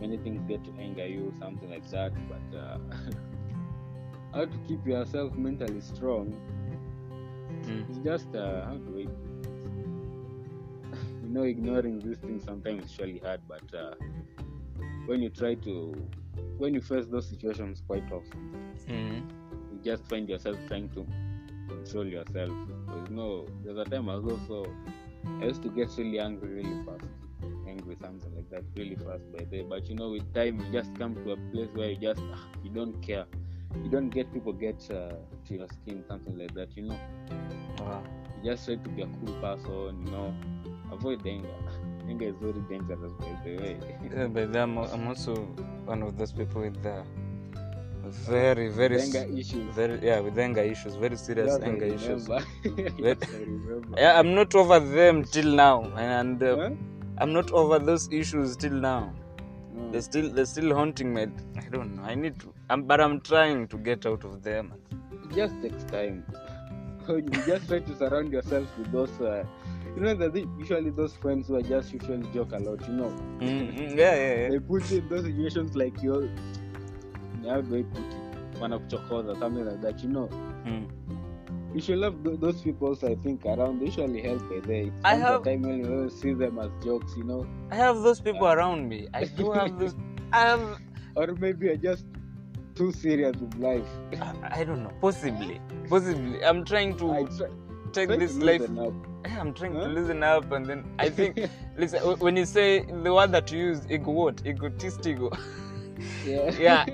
Many 0.06 0.18
things 0.18 0.44
get 0.48 0.64
to 0.66 0.72
anger 0.80 1.08
you, 1.08 1.34
something 1.40 1.70
like 1.70 1.90
that. 1.92 2.14
But 2.30 2.58
uh, 2.58 2.78
how 4.34 4.46
to 4.46 4.58
keep 4.68 4.86
yourself 4.86 5.34
mentally 5.36 5.82
strong 5.82 6.34
Mm. 7.66 7.90
It's 7.90 7.98
just 8.00 8.36
uh, 8.36 8.66
how 8.66 8.76
do 8.78 9.00
I? 9.00 9.08
You 11.24 11.30
know, 11.34 11.44
ignoring 11.44 12.00
these 12.00 12.20
things 12.20 12.44
sometimes 12.44 12.92
is 12.92 13.00
really 13.00 13.20
hard, 13.20 13.42
but 13.48 13.74
uh, 13.74 13.96
when 15.08 15.22
you 15.22 15.30
try 15.30 15.56
to, 15.56 15.96
when 16.58 16.74
you 16.76 16.82
face 16.82 17.06
those 17.08 17.28
situations 17.28 17.82
quite 17.88 18.12
often, 18.12 18.52
Mm. 18.88 19.24
you 19.72 19.80
just 19.84 20.08
find 20.08 20.30
yourself 20.30 20.58
trying 20.68 20.90
to 20.90 21.06
control 21.68 22.06
yourself. 22.06 22.52
Because 22.86 23.10
no, 23.10 23.48
there's 23.64 23.78
a 23.78 23.86
time 23.86 24.10
I 24.10 24.16
was 24.18 24.26
also, 24.26 24.76
I 25.42 25.46
used 25.46 25.64
to 25.64 25.70
get 25.70 25.90
really 25.98 26.20
angry 26.20 26.54
really 26.54 26.78
fast, 26.86 27.10
angry 27.76 27.96
something 28.02 28.34
like 28.36 28.50
that 28.50 28.64
really 28.76 28.96
fast 28.96 29.24
by 29.34 29.44
day. 29.44 29.64
But 29.68 29.90
you 29.90 29.96
know, 29.96 30.10
with 30.12 30.34
time, 30.34 30.60
you 30.62 30.72
just 30.72 30.94
come 30.98 31.16
to 31.16 31.32
a 31.34 31.38
place 31.52 31.70
where 31.74 31.90
you 31.90 31.98
just 31.98 32.22
ah, 32.34 32.44
you 32.64 32.70
don't 32.72 33.02
care. 33.02 33.26
You 33.84 33.90
don't 33.90 34.10
get 34.10 34.32
people 34.34 34.54
get 34.54 34.80
uh, 34.90 35.16
to 35.48 35.54
your 35.54 35.68
skin, 35.68 36.04
something 36.08 36.38
like 36.38 36.54
that. 36.56 36.70
You 36.78 36.84
know 36.90 37.00
Wow. 37.80 38.04
you 38.42 38.52
just 38.52 38.66
try 38.66 38.76
to 38.76 38.90
be 38.90 39.02
a 39.02 39.08
cool 39.08 39.34
person, 39.42 40.06
you 40.06 40.12
know, 40.12 40.34
avoid 40.92 41.26
anger. 41.28 41.50
Anger 42.10 42.26
is 42.28 42.36
very 42.40 42.62
dangerous, 42.70 43.12
by 43.20 43.32
the 43.44 43.58
way. 43.58 43.78
Yeah, 44.16 44.28
but 44.28 44.56
I'm, 44.56 44.78
I'm 44.78 45.08
also 45.08 45.34
one 45.86 46.04
of 46.04 46.16
those 46.20 46.32
people 46.32 46.62
with 46.62 46.82
the 46.84 47.04
very 48.04 48.68
very 48.70 49.02
anger 49.02 49.26
issues. 49.36 49.74
very 49.76 50.00
yeah 50.08 50.20
with 50.20 50.38
anger 50.38 50.62
issues 50.62 50.94
very 50.96 51.16
serious 51.18 51.54
Yes, 51.54 51.64
anger 51.64 51.86
issues 51.86 52.30
remember. 52.30 52.46
Very- 52.64 52.94
Yes, 53.00 53.18
yeah, 53.98 54.20
i'm 54.20 54.36
not 54.36 54.54
over 54.56 54.80
them 54.80 55.24
till 55.24 55.52
now 55.56 55.84
and 55.98 56.42
uh, 56.44 56.56
Huh? 56.56 56.70
I'm 57.20 57.34
not 57.34 57.52
over 57.52 57.80
those 57.80 58.08
issues 58.12 58.56
till 58.58 58.74
now 58.90 59.14
Mm. 59.76 59.92
they're 59.92 60.02
still 60.02 60.28
they're 60.36 60.46
still 60.46 60.74
haunting 60.74 61.14
me 61.14 61.24
i 61.62 61.64
don't 61.72 61.96
know 61.96 62.04
i 62.04 62.16
need 62.16 62.36
to 62.40 62.54
I'm, 62.70 62.84
but 62.84 63.02
i'm 63.02 63.20
trying 63.20 63.68
to 63.74 63.78
get 63.78 64.06
out 64.06 64.24
of 64.24 64.42
them 64.42 64.74
It 65.12 65.36
just 65.36 65.56
takes 65.62 65.84
time. 65.84 66.24
you 67.10 67.22
just 67.46 67.68
try 67.68 67.80
to 67.80 67.96
surround 68.02 68.32
yourself 68.32 68.68
with 68.78 68.92
those, 68.92 69.16
uh, 69.20 69.44
you 69.96 70.02
know, 70.04 70.14
that 70.22 70.36
usually 70.58 70.92
those 70.92 71.16
friends 71.18 71.48
who 71.50 71.56
are 71.56 71.62
just 71.62 71.92
usually 71.94 72.26
joke 72.34 72.54
a 72.54 72.60
lot, 72.68 72.88
you 72.88 72.94
know. 73.00 73.10
Mm-hmm. 73.42 73.98
yeah 73.98 74.16
yeah 74.16 74.34
yeah 74.42 74.50
They 74.54 74.60
put 74.60 74.90
you 74.92 75.00
in 75.00 75.10
those 75.10 75.26
situations 75.26 75.76
like 75.76 76.02
you're, 76.02 76.30
how 77.48 77.60
do 77.62 77.76
I 77.80 77.84
put 77.84 78.06
it? 78.14 78.60
Wanakuchokoza, 78.62 79.38
something 79.40 79.66
like 79.66 79.82
that, 79.82 80.02
you 80.04 80.10
know. 80.10 80.28
Mm, 80.66 80.88
you 81.76 81.82
should 81.82 81.98
love 82.00 82.24
th- 82.24 82.40
those 82.40 82.62
people. 82.62 82.98
I 83.04 83.16
think 83.16 83.46
around. 83.46 83.80
They 83.80 83.86
usually 83.88 84.22
help 84.22 84.42
there. 84.50 84.82
It's 84.88 85.02
I 85.04 85.16
have- 85.16 85.44
time 85.44 85.62
when 85.64 85.80
you 85.84 86.10
see 86.10 86.34
them 86.34 86.58
as 86.60 86.72
jokes, 86.84 87.14
you 87.18 87.24
know, 87.26 87.46
I 87.72 87.76
have 87.76 88.02
those 88.02 88.20
people 88.22 88.48
uh, 88.48 88.56
around 88.56 88.88
me. 88.90 89.08
I 89.14 89.26
do 89.26 89.52
have 89.52 89.78
those. 89.84 89.96
I 90.32 90.42
have. 90.42 90.80
or 91.16 91.28
maybe 91.36 91.68
you're 91.68 91.78
just 91.78 92.06
too 92.76 92.92
serious 92.92 93.36
with 93.38 93.56
life. 93.56 93.88
I- 94.22 94.62
I 94.62 94.64
don't 94.64 94.84
know. 94.84 94.92
Possibly. 95.02 95.60
Possibly. 95.90 96.44
I'm 96.44 96.64
trying 96.66 96.96
to 96.98 97.12
I 97.12 97.24
try, 97.24 97.48
take 97.94 98.08
try 98.10 98.18
this 98.18 98.38
to 98.38 98.46
life. 98.46 98.62
up. 98.80 98.94
I'm 99.40 99.54
trying 99.54 99.74
to 99.74 99.88
listen 99.88 100.24
up, 100.24 100.52
and 100.52 100.66
then 100.66 100.86
I 101.00 101.10
think. 101.10 101.40
listen, 101.78 102.02
when 102.20 102.36
you 102.38 102.46
say 102.46 102.86
the 102.86 103.14
word 103.14 103.32
that 103.34 103.52
you 103.52 103.60
use, 103.60 103.82
ego 103.90 104.12
what? 104.12 104.42
Egotistical. 104.46 105.38
yeah. 106.26 106.52
Yeah. 106.60 106.86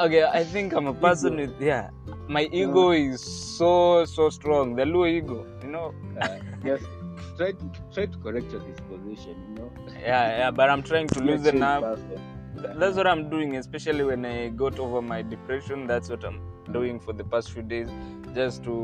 okay, 0.00 0.24
I 0.24 0.44
think 0.44 0.72
I'm 0.72 0.86
a 0.86 0.94
person 0.94 1.36
with 1.36 1.54
yeah. 1.60 1.90
My 2.30 2.42
ego 2.52 2.92
is 2.92 3.20
so 3.20 4.04
so 4.04 4.30
strong. 4.30 4.76
The 4.76 4.86
low 4.86 5.04
ego, 5.06 5.38
you 5.62 5.68
know. 5.68 5.92
Uh, 6.20 6.38
just 6.64 6.84
try 7.36 7.50
to 7.52 7.64
try 7.94 8.06
to 8.06 8.18
correct 8.18 8.52
your 8.52 8.60
disposition, 8.66 9.34
you 9.48 9.54
know. 9.56 9.70
Yeah, 10.00 10.38
yeah. 10.38 10.50
But 10.52 10.70
I'm 10.70 10.82
trying 10.90 11.08
to 11.08 11.20
loosen 11.20 11.62
up. 11.62 11.82
person. 11.82 12.20
That's 12.78 12.96
what 12.96 13.06
I'm 13.06 13.28
doing, 13.30 13.56
especially 13.56 14.04
when 14.04 14.24
I 14.24 14.48
got 14.50 14.78
over 14.78 15.02
my 15.02 15.22
depression. 15.22 15.86
That's 15.88 16.08
what 16.08 16.24
I'm 16.24 16.40
doing 16.72 17.00
for 17.00 17.12
the 17.12 17.24
past 17.24 17.50
few 17.50 17.62
days, 17.62 17.88
just 18.34 18.62
to 18.64 18.74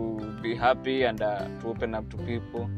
be 0.43 0.57
happy 0.57 1.03
and 1.05 1.23
uh, 1.23 1.47
to 1.61 1.69
open 1.69 1.95
up 1.95 2.11
to 2.11 2.17
people. 2.31 2.69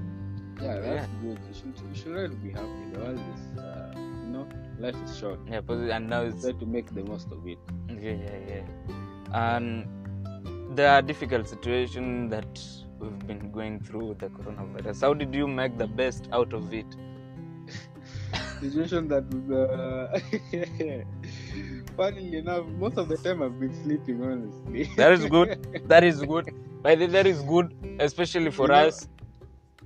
Yeah, 0.61 0.79
that's 0.81 0.87
Yeah. 0.87 1.07
good. 1.23 1.39
You 1.49 1.55
should 1.55 1.75
you 1.89 1.95
should 1.95 2.13
really 2.13 2.37
be 2.47 2.51
happy. 2.51 2.83
The 2.93 2.99
world 3.01 3.21
is, 3.35 3.59
uh, 3.59 3.95
you 3.97 4.33
know, 4.37 4.47
life 4.79 4.97
is 5.05 5.17
short. 5.19 5.41
Yeah, 5.49 5.61
and 5.97 6.11
now 6.11 6.23
it's 6.23 6.43
Try 6.43 6.53
to 6.53 6.67
make 6.67 6.93
the 6.95 7.05
most 7.05 7.33
of 7.33 7.47
it. 7.47 7.59
yeah, 7.89 8.19
yeah, 8.27 8.41
yeah. 8.53 8.65
And 9.33 9.87
are 10.87 11.03
difficult 11.03 11.49
situation 11.49 12.29
that 12.29 12.61
we've 12.99 13.27
been 13.27 13.51
going 13.51 13.81
through 13.81 14.17
the 14.19 14.29
coronavirus. 14.29 15.01
How 15.01 15.15
did 15.15 15.35
you 15.35 15.47
make 15.49 15.79
the 15.79 15.87
best 15.87 16.29
out 16.33 16.53
of 16.53 16.73
it? 16.73 16.87
Situation 18.61 19.09
that, 19.09 19.25
uh, 19.55 20.19
funnily 21.97 22.39
enough, 22.39 22.67
most 22.67 22.99
of 22.99 23.09
the 23.09 23.17
time 23.17 23.43
I've 23.43 23.59
been 23.61 23.75
sleeping. 23.83 24.23
Honestly, 24.23 24.91
That 24.97 25.13
is 25.13 25.27
good. 25.27 25.67
That 25.89 26.05
is 26.05 26.23
good. 26.23 26.51
i 26.85 26.95
think 26.97 27.13
that 27.13 27.27
is 27.27 27.43
good, 27.43 27.73
especially 28.01 28.51
for 28.51 28.67
You 28.67 28.69
know, 28.69 28.87
us. 28.89 29.09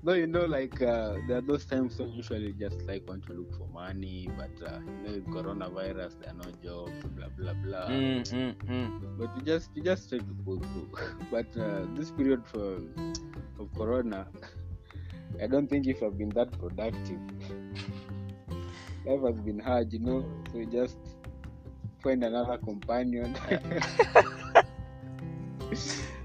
No, 0.05 0.15
you 0.15 0.27
know, 0.27 0.47
like 0.47 0.83
uh, 0.83 1.15
there 1.29 1.39
are 1.39 1.41
those 1.41 1.65
times 1.65 1.97
when 1.99 2.11
usually 2.13 2.53
just 2.55 2.83
like 2.83 3.07
want 3.09 3.25
to 3.27 3.35
look 3.35 3.57
for 3.57 3.69
money, 3.69 4.29
but 4.37 4.51
uh, 4.67 4.81
you 4.81 4.93
know, 5.05 5.13
with 5.15 5.27
coronavirus, 5.29 6.19
there 6.19 6.31
are 6.31 6.35
no 6.35 6.51
jobs, 6.63 7.05
blah 7.15 7.29
blah 7.39 7.53
blah. 7.53 7.87
Mm, 7.87 8.23
mm, 8.27 8.55
mm. 8.67 9.19
But 9.19 9.31
you 9.37 9.43
just 9.43 9.71
you 9.77 9.83
just 9.85 10.09
try 10.09 10.19
to 10.19 10.35
pull 10.45 10.59
through. 10.59 10.91
but 11.31 11.47
uh, 11.57 11.87
this 11.95 12.11
period 12.11 12.45
for 12.45 12.83
of 13.61 13.73
corona, 13.77 14.27
I 15.43 15.47
don't 15.47 15.69
think 15.71 15.87
if 15.87 16.03
I've 16.03 16.19
been 16.19 16.31
that 16.31 16.51
productive. 16.59 17.21
Life 19.07 19.21
has 19.25 19.41
been 19.41 19.61
hard, 19.61 19.93
you 19.93 20.01
know. 20.01 20.25
So 20.51 20.59
you 20.59 20.67
just 20.67 20.99
find 22.03 22.25
another 22.25 22.59
companion. 22.59 23.37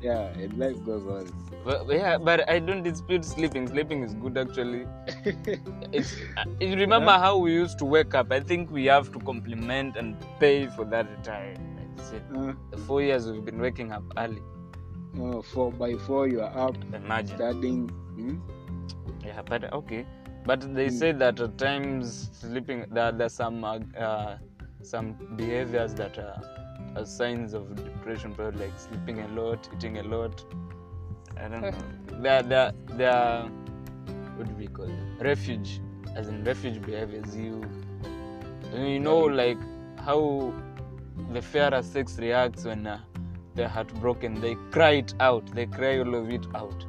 Yeah, 0.01 0.27
and 0.37 0.57
life 0.57 0.83
goes 0.85 1.05
on. 1.07 1.31
But, 1.65 1.87
yeah, 1.89 2.17
but 2.17 2.47
I 2.49 2.59
don't 2.59 2.83
dispute 2.83 3.25
sleeping. 3.25 3.67
Sleeping 3.67 4.03
is 4.03 4.13
good 4.13 4.37
actually. 4.37 4.85
It's, 5.91 6.15
uh, 6.37 6.43
you 6.59 6.75
remember 6.75 7.11
Yeah. 7.11 7.19
how 7.19 7.37
we 7.37 7.53
used 7.53 7.77
to 7.79 7.85
wake 7.85 8.13
up? 8.15 8.31
I 8.31 8.39
think 8.39 8.71
we 8.71 8.85
have 8.85 9.11
to 9.13 9.19
compliment 9.19 9.95
and 9.97 10.15
pay 10.39 10.67
for 10.67 10.85
that. 10.85 11.07
That's 11.23 12.11
it. 12.11 12.23
Uh, 12.35 12.53
The 12.71 12.77
four 12.77 13.01
years 13.01 13.27
we've 13.29 13.43
been 13.43 13.59
waking 13.59 13.91
up 13.91 14.03
early. 14.17 14.41
no, 15.13 15.41
four 15.41 15.71
by 15.71 15.93
four, 15.95 16.27
you 16.27 16.41
are 16.41 16.55
up 16.67 16.75
Imagine. 16.93 17.35
studying. 17.37 17.89
Hmm? 18.15 18.37
Yeah, 19.25 19.41
but 19.41 19.73
okay. 19.73 20.05
But 20.45 20.73
they 20.75 20.89
say 20.89 21.11
that 21.11 21.39
at 21.41 21.57
times 21.57 22.29
sleeping 22.33 22.85
there 22.91 23.11
there's 23.11 23.33
some 23.33 23.63
uh, 23.63 23.79
uh, 23.97 24.37
some 24.81 25.15
behaviors 25.35 25.93
that 25.95 26.17
are, 26.17 26.41
are 26.97 27.05
signs 27.05 27.53
of 27.53 27.75
depression, 27.75 28.33
probably 28.33 28.65
like 28.65 28.79
sleeping 28.79 29.19
a 29.19 29.27
lot, 29.29 29.67
eating 29.75 29.97
a 29.99 30.03
lot. 30.03 30.43
I 31.37 31.47
don't 31.47 31.61
know. 31.61 31.73
They're 32.21 32.41
they're 32.43 32.71
they're 32.93 33.43
what 34.37 34.47
do 34.47 34.53
we 34.55 34.67
call 34.67 34.85
it? 34.85 35.23
Refuge, 35.23 35.79
as 36.15 36.27
in 36.29 36.43
refuge 36.43 36.81
behaviors. 36.81 37.35
You 37.35 37.61
you 38.73 38.99
know 38.99 39.19
like 39.19 39.57
how 39.99 40.53
the 41.31 41.41
fairer 41.41 41.81
sex 41.83 42.17
reacts 42.17 42.65
when 42.65 42.87
uh, 42.87 42.99
they're 43.55 43.67
heartbroken. 43.67 44.41
They 44.41 44.55
cry 44.71 44.93
it 45.03 45.13
out. 45.19 45.45
They 45.53 45.65
cry 45.67 45.99
all 45.99 46.15
of 46.15 46.29
it 46.31 46.45
out. 46.55 46.85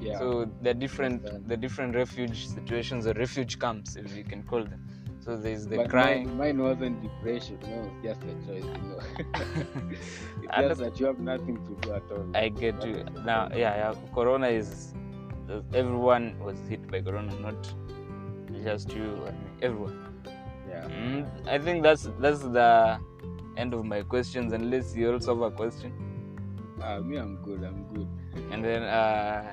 Yeah. 0.00 0.18
So 0.18 0.50
the 0.62 0.74
different 0.74 1.48
the 1.48 1.56
different 1.56 1.94
refuge 1.94 2.46
situations 2.48 3.06
or 3.06 3.12
refuge 3.14 3.58
camps, 3.58 3.96
if 3.96 4.14
you 4.16 4.24
can 4.24 4.42
call 4.42 4.64
them. 4.64 4.89
So 5.20 5.36
there's 5.36 5.66
the 5.66 5.76
but 5.76 5.90
crying. 5.90 6.26
Mine, 6.38 6.56
mine 6.56 6.62
wasn't 6.62 7.02
depression. 7.02 7.58
No, 7.62 7.90
it's 8.02 8.02
just 8.02 8.22
a 8.22 8.34
choice. 8.46 8.64
You 8.64 8.82
know. 8.88 9.00
it's 10.42 10.50
I 10.50 10.62
just 10.62 10.80
that 10.80 10.98
you 10.98 11.06
have 11.06 11.18
nothing 11.18 11.56
to 11.66 11.86
do 11.86 11.92
at 11.92 12.02
all. 12.10 12.26
I 12.34 12.48
get 12.48 12.84
you 12.86 13.04
now. 13.24 13.48
Yeah, 13.52 13.76
yeah. 13.76 13.94
Corona 14.14 14.48
is 14.48 14.94
everyone 15.74 16.38
was 16.40 16.58
hit 16.68 16.90
by 16.90 17.02
Corona, 17.02 17.34
not 17.40 17.54
just 18.64 18.92
you 18.92 19.02
and 19.26 19.38
me. 19.44 19.50
Everyone. 19.62 20.22
yeah. 20.68 20.84
Mm, 20.88 21.48
I 21.48 21.58
think 21.58 21.82
that's 21.82 22.08
that's 22.18 22.40
the 22.40 22.98
end 23.56 23.74
of 23.74 23.84
my 23.84 24.02
questions. 24.02 24.52
Unless 24.54 24.96
you 24.96 25.12
also 25.12 25.34
have 25.34 25.52
a 25.52 25.54
question, 25.54 25.92
Ah, 26.82 26.98
me, 26.98 27.18
I'm 27.18 27.36
good. 27.44 27.62
I'm 27.62 27.84
good. 27.92 28.08
and 28.50 28.64
then 28.64 28.82
uh, 28.84 29.52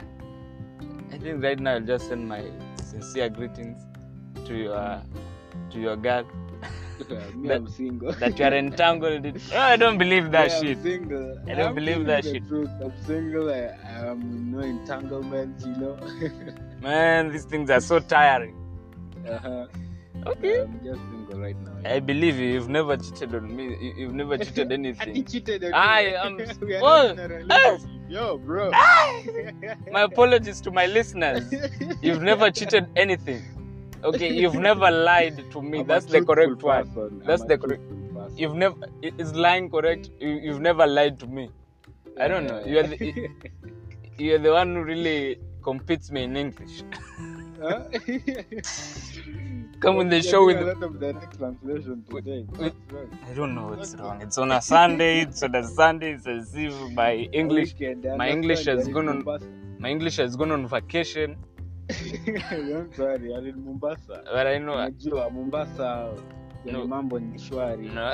I 1.12 1.18
think 1.18 1.44
right 1.44 1.60
now 1.60 1.74
I'll 1.74 1.82
just 1.82 2.08
send 2.08 2.28
my 2.28 2.46
sincere 2.82 3.30
greetings 3.30 3.82
to 4.46 4.56
your 4.56 5.02
to 5.72 5.80
your 5.80 5.96
girl 5.96 6.26
me, 7.36 7.48
That- 7.48 7.58
I'm 7.58 7.68
single. 7.68 8.12
that 8.14 8.40
you 8.40 8.46
are 8.46 8.54
entangled 8.54 9.24
in. 9.26 9.40
Oh, 9.54 9.60
I 9.60 9.76
don't 9.78 9.98
believe 10.00 10.32
that 10.32 10.50
Yeah, 10.50 10.60
shit. 10.60 10.78
I'm 10.78 10.84
single. 10.84 11.40
I 11.48 11.54
don't 11.54 11.68
I'm 11.70 11.76
believe 11.76 12.06
that 12.08 12.24
shit. 12.24 12.48
Truth. 12.48 12.70
I'm 12.84 12.92
single. 13.06 13.52
I, 13.54 13.76
I'm 14.00 14.52
no 14.52 14.60
entanglements. 14.60 15.64
You 15.66 15.76
know. 15.76 15.98
Man, 16.82 17.32
these 17.32 17.46
things 17.46 17.70
are 17.70 17.80
so 17.82 18.00
tiring. 18.00 18.56
uh-huh. 19.30 19.68
Okay. 20.26 20.62
I'm 20.62 20.80
just 20.84 21.00
single 21.12 21.40
right 21.40 21.56
now. 21.62 21.78
I 21.90 22.00
believe 22.00 22.38
you. 22.40 22.48
You've 22.48 22.70
never 22.70 22.98
cheated 22.98 23.36
on 23.36 23.56
me. 23.56 23.66
You- 23.80 23.94
You've 23.98 24.14
never 24.16 24.36
cheated 24.46 24.72
anything. 24.72 25.10
anything. 25.10 25.26
cheated 25.26 25.64
on 25.66 25.74
I 25.76 26.00
am- 26.26 26.40
Oh, 26.82 27.14
not 27.14 27.20
in 27.20 27.20
a 27.20 27.28
relationship. 27.36 27.90
Yo, 28.10 28.38
bro. 28.40 28.72
My 29.92 30.02
apologies 30.02 30.62
to 30.62 30.72
my 30.72 30.88
listeners. 30.88 31.54
You've 32.02 32.24
never 32.24 32.50
cheated 32.50 32.88
anything. 32.96 33.44
Okay, 34.04 34.32
you've 34.34 34.56
never 34.56 34.90
lied 34.92 35.44
to 35.52 35.62
me. 35.62 35.80
I'm 35.80 35.88
That's 35.88 36.06
the 36.06 36.24
correct 36.24 36.60
person. 36.60 37.22
That's 37.26 37.42
I'm 37.42 37.48
the 37.48 37.58
correct- 37.58 37.82
person. 38.14 38.38
You've 38.38 38.56
never. 38.56 38.76
Is 39.02 39.34
lying 39.34 39.70
correct? 39.70 40.10
You, 40.20 40.30
you've 40.46 40.62
never 40.62 40.86
lied 40.86 41.20
to 41.20 41.28
me. 41.28 41.50
I 42.20 42.28
don't 42.28 42.46
know. 42.48 42.64
You're 42.66 42.84
the, 42.84 43.30
you're 44.18 44.40
the 44.40 44.52
one 44.52 44.74
who 44.76 44.84
really 44.84 45.40
competes 45.64 46.12
me 46.12 46.24
in 46.24 46.38
English. 46.38 46.84
Huh? 47.60 47.86
Come 49.80 49.98
on 49.98 50.10
the 50.10 50.22
show 50.22 50.46
with. 50.46 50.58
doing 50.60 50.70
a 50.70 50.74
lot 50.76 50.84
of 50.84 51.00
direct 51.00 51.38
translation 51.40 52.04
today. 52.08 52.46
with- 52.56 52.74
I 53.28 53.34
don't 53.34 53.56
know 53.56 53.68
what's 53.70 53.96
wrong. 53.96 54.22
It's 54.22 54.38
on 54.38 54.52
a 54.52 54.62
Sunday. 54.62 55.22
It's 55.22 55.42
on 55.42 55.56
a 55.56 55.64
Sunday. 55.64 56.12
It's 56.14 56.28
as 56.28 56.54
if 56.56 56.74
my 56.92 57.14
English, 57.42 57.74
my 58.16 58.30
English 58.30 58.66
has 58.66 58.88
gone 58.88 59.10
on- 59.10 59.24
my 59.80 59.90
English 59.90 60.18
has 60.18 60.36
gone 60.36 60.52
on 60.52 60.68
vacation. 60.68 61.36
In 61.90 63.64
Mombasa. 63.66 64.24
Unajua 64.34 65.30
Mombasa 65.32 66.14
No. 66.66 66.88
mambo 66.88 67.20
ni 67.20 67.40
shwari. 67.40 67.90
No. 67.90 68.14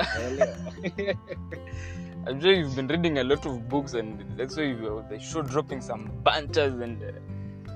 I'm 2.26 2.40
sure 2.40 2.52
you've 2.52 2.74
been 2.76 2.86
reading 2.88 3.18
a 3.18 3.24
lot 3.24 3.44
of 3.46 3.68
books, 3.68 3.94
and 3.94 4.24
that's 4.38 4.56
why 4.56 4.62
you 4.64 5.04
they 5.10 5.18
show 5.18 5.42
dropping 5.42 5.80
some 5.80 6.10
banters 6.22 6.80
and 6.80 7.02
uh, 7.02 7.12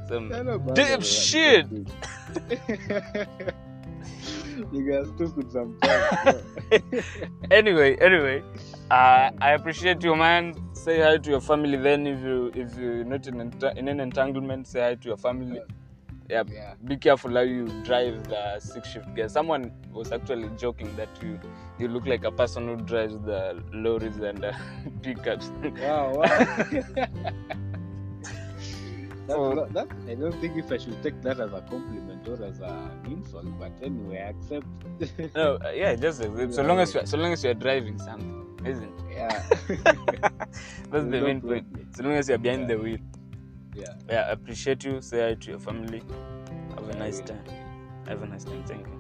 some 0.09 0.29
deep 0.75 1.03
shit. 1.03 1.67
you 4.73 4.91
guys 4.91 5.09
stupid 5.15 5.51
sometimes. 5.53 6.43
anyway, 7.51 7.97
anyway, 7.97 8.43
uh, 8.91 9.31
I 9.41 9.53
appreciate 9.53 10.03
you, 10.03 10.17
man. 10.17 10.55
Say 10.73 11.01
hi 11.03 11.19
to 11.19 11.31
your 11.31 11.41
family. 11.41 11.77
Then, 11.77 12.07
if 12.07 12.21
you 12.23 12.51
if 12.55 12.75
you're 12.79 13.05
not 13.05 13.27
in, 13.27 13.41
ent- 13.41 13.77
in 13.77 13.89
an 13.89 14.01
entanglement, 14.01 14.67
say 14.67 14.81
hi 14.81 14.95
to 14.95 15.09
your 15.09 15.19
family. 15.19 15.57
Yeah, 15.57 15.65
Yeah. 16.29 16.75
be 16.85 16.97
careful 16.97 17.33
how 17.33 17.41
you 17.41 17.67
drive 17.85 18.29
the 18.29 18.61
six 18.61 18.89
shift 18.91 19.15
gear. 19.15 19.29
Someone 19.29 19.73
was 19.93 20.13
actually 20.13 20.51
joking 20.59 20.95
that 20.97 21.09
you 21.23 21.41
you 21.79 21.89
look 21.89 22.07
like 22.07 22.25
a 22.25 22.31
person 22.31 22.69
who 22.69 22.77
drives 22.77 23.15
the 23.21 23.63
lorries 23.73 24.19
and 24.19 24.45
uh, 24.45 24.53
pickups. 25.03 25.51
Wow, 25.81 26.13
wow. 26.17 26.67
So- 29.29 29.69
that, 29.73 29.89
I 30.09 30.15
don't 30.15 30.33
think 30.41 30.57
if 30.57 30.73
I 30.73 30.79
should 30.79 31.03
take 31.03 31.21
that 31.21 31.39
as 31.39 31.53
a 31.53 31.61
compliment 31.69 32.27
or 32.27 32.43
as 32.45 32.61
an 32.61 33.03
insult, 33.07 33.45
but 33.59 33.73
anyway, 33.83 34.23
I 34.25 34.31
accept. 34.31 34.67
no, 35.37 35.59
uh, 35.63 35.71
yeah, 35.71 35.95
just 35.97 36.23
uh, 36.23 36.51
so 36.51 36.63
long 36.63 36.79
as 36.81 36.95
you 36.95 37.05
so 37.05 37.19
long 37.19 37.33
as 37.35 37.45
you 37.45 37.51
are 37.51 37.55
driving 37.55 37.99
something, 37.99 38.47
isn't 38.65 38.85
it? 38.85 39.05
yeah. 39.13 39.45
That's 40.91 41.05
the 41.13 41.21
main 41.21 41.43
point. 41.43 41.67
So 41.95 42.05
long 42.05 42.13
as 42.15 42.29
you're 42.31 42.39
behind 42.39 42.69
the 42.71 42.79
wheel. 42.79 42.99
Yeah. 43.79 43.95
Yeah, 44.09 44.31
appreciate 44.33 44.85
you. 44.85 45.01
Say 45.01 45.21
hi 45.29 45.35
to 45.35 45.51
your 45.51 45.61
family. 45.61 46.03
Have 46.75 46.89
a 46.89 46.97
nice 46.97 47.21
time. 47.21 47.45
Have 48.09 48.23
a 48.23 48.27
nice 48.27 48.45
time. 48.45 48.65
Thank 48.65 48.87
you. 48.87 48.98